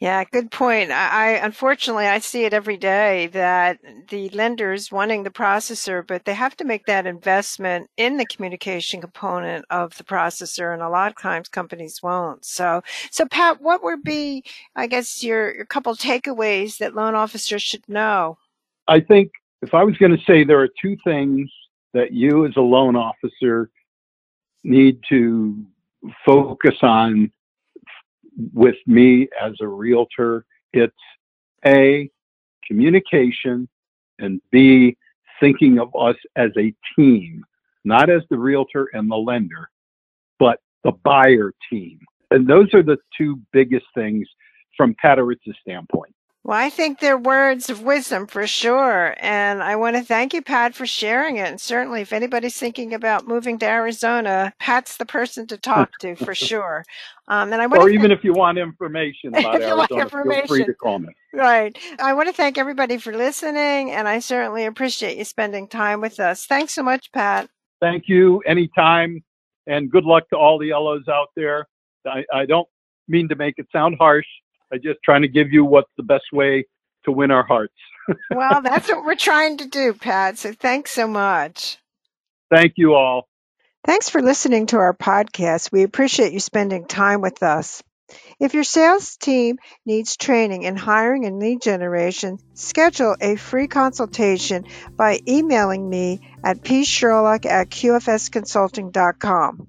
Yeah, 0.00 0.24
good 0.24 0.50
point. 0.50 0.90
I, 0.90 1.08
I 1.08 1.28
unfortunately 1.44 2.06
I 2.06 2.18
see 2.18 2.44
it 2.44 2.52
every 2.52 2.76
day 2.76 3.28
that 3.28 3.78
the 4.08 4.28
lenders 4.30 4.90
wanting 4.92 5.22
the 5.22 5.30
processor, 5.30 6.04
but 6.06 6.24
they 6.24 6.34
have 6.34 6.56
to 6.56 6.64
make 6.64 6.86
that 6.86 7.06
investment 7.06 7.90
in 7.96 8.16
the 8.16 8.26
communication 8.26 9.00
component 9.00 9.64
of 9.70 9.96
the 9.96 10.04
processor, 10.04 10.72
and 10.72 10.82
a 10.82 10.88
lot 10.88 11.10
of 11.10 11.20
times 11.20 11.48
companies 11.48 12.00
won't. 12.02 12.44
So, 12.44 12.82
so 13.10 13.26
Pat, 13.26 13.60
what 13.60 13.82
would 13.84 14.02
be, 14.02 14.44
I 14.74 14.86
guess, 14.88 15.22
your 15.22 15.54
your 15.54 15.66
couple 15.66 15.94
takeaways 15.94 16.78
that 16.78 16.94
loan 16.94 17.14
officers 17.14 17.62
should 17.62 17.88
know? 17.88 18.38
I 18.88 19.00
think 19.00 19.30
if 19.62 19.74
I 19.74 19.84
was 19.84 19.96
going 19.96 20.16
to 20.16 20.24
say 20.24 20.44
there 20.44 20.60
are 20.60 20.68
two 20.80 20.96
things 21.04 21.50
that 21.94 22.12
you 22.12 22.46
as 22.46 22.56
a 22.56 22.60
loan 22.60 22.96
officer 22.96 23.70
need 24.64 25.00
to 25.08 25.64
focus 26.24 26.76
on 26.82 27.32
with 28.52 28.76
me 28.86 29.28
as 29.40 29.52
a 29.60 29.66
realtor, 29.66 30.44
it's 30.72 30.94
A, 31.66 32.10
communication, 32.66 33.68
and 34.18 34.40
B, 34.50 34.96
thinking 35.40 35.78
of 35.78 35.94
us 35.98 36.16
as 36.36 36.50
a 36.58 36.74
team, 36.96 37.44
not 37.84 38.10
as 38.10 38.22
the 38.30 38.38
realtor 38.38 38.88
and 38.92 39.10
the 39.10 39.16
lender, 39.16 39.70
but 40.38 40.60
the 40.84 40.92
buyer 41.04 41.52
team. 41.70 41.98
And 42.30 42.46
those 42.46 42.72
are 42.74 42.82
the 42.82 42.98
two 43.16 43.40
biggest 43.52 43.86
things 43.94 44.28
from 44.76 44.94
Pat 45.00 45.18
Aritz's 45.18 45.56
standpoint. 45.60 46.14
Well, 46.44 46.56
I 46.58 46.70
think 46.70 47.00
they're 47.00 47.18
words 47.18 47.68
of 47.68 47.82
wisdom 47.82 48.26
for 48.26 48.46
sure. 48.46 49.14
And 49.18 49.62
I 49.62 49.76
want 49.76 49.96
to 49.96 50.02
thank 50.02 50.32
you, 50.32 50.40
Pat, 50.40 50.74
for 50.74 50.86
sharing 50.86 51.36
it. 51.36 51.48
And 51.48 51.60
certainly, 51.60 52.00
if 52.00 52.12
anybody's 52.12 52.56
thinking 52.56 52.94
about 52.94 53.26
moving 53.28 53.58
to 53.58 53.66
Arizona, 53.66 54.54
Pat's 54.58 54.96
the 54.96 55.04
person 55.04 55.46
to 55.48 55.58
talk 55.58 55.90
to 56.00 56.16
for 56.16 56.34
sure. 56.34 56.84
Um, 57.26 57.52
and 57.52 57.60
I 57.60 57.66
want 57.66 57.82
Or 57.82 57.90
even 57.90 58.10
if 58.10 58.24
you 58.24 58.32
want 58.32 58.56
information 58.56 59.34
about 59.34 59.56
If 59.56 59.60
you 59.62 59.66
Arizona, 59.98 60.08
feel 60.08 60.46
free 60.46 60.64
to 60.64 60.74
call 60.74 61.00
me. 61.00 61.14
right. 61.34 61.76
I 62.00 62.14
want 62.14 62.28
to 62.28 62.34
thank 62.34 62.56
everybody 62.56 62.96
for 62.96 63.14
listening. 63.14 63.90
And 63.90 64.08
I 64.08 64.20
certainly 64.20 64.64
appreciate 64.64 65.18
you 65.18 65.24
spending 65.24 65.68
time 65.68 66.00
with 66.00 66.18
us. 66.18 66.46
Thanks 66.46 66.72
so 66.72 66.82
much, 66.82 67.12
Pat. 67.12 67.50
Thank 67.80 68.04
you 68.08 68.40
anytime, 68.40 69.22
and 69.66 69.90
good 69.90 70.04
luck 70.04 70.28
to 70.30 70.36
all 70.36 70.58
the 70.58 70.70
LOs 70.72 71.06
out 71.08 71.28
there. 71.36 71.66
I, 72.06 72.24
I 72.32 72.46
don't 72.46 72.66
mean 73.06 73.28
to 73.28 73.36
make 73.36 73.54
it 73.58 73.66
sound 73.70 73.96
harsh. 74.00 74.26
I 74.72 74.76
just 74.76 74.98
trying 75.04 75.22
to 75.22 75.28
give 75.28 75.52
you 75.52 75.64
what's 75.64 75.90
the 75.96 76.02
best 76.02 76.24
way 76.32 76.66
to 77.04 77.12
win 77.12 77.30
our 77.30 77.44
hearts. 77.44 77.74
Well, 78.34 78.62
that's 78.62 78.88
what 78.88 79.04
we're 79.04 79.16
trying 79.16 79.58
to 79.58 79.66
do, 79.66 79.92
Pat. 79.92 80.38
So 80.38 80.54
thanks 80.54 80.92
so 80.92 81.06
much. 81.06 81.76
Thank 82.50 82.74
you 82.76 82.94
all. 82.94 83.28
Thanks 83.84 84.08
for 84.08 84.22
listening 84.22 84.66
to 84.68 84.78
our 84.78 84.94
podcast. 84.94 85.70
We 85.70 85.82
appreciate 85.82 86.32
you 86.32 86.40
spending 86.40 86.86
time 86.86 87.20
with 87.20 87.42
us. 87.42 87.82
If 88.40 88.54
your 88.54 88.64
sales 88.64 89.18
team 89.18 89.58
needs 89.84 90.16
training 90.16 90.62
in 90.62 90.76
hiring 90.76 91.26
and 91.26 91.38
lead 91.38 91.60
generation, 91.60 92.38
schedule 92.54 93.14
a 93.20 93.36
free 93.36 93.66
consultation 93.66 94.64
by 94.96 95.20
emailing 95.28 95.88
me 95.88 96.20
at 96.42 96.62
psherlock 96.62 97.44
at 97.44 97.68
qfsconsulting.com. 97.68 99.68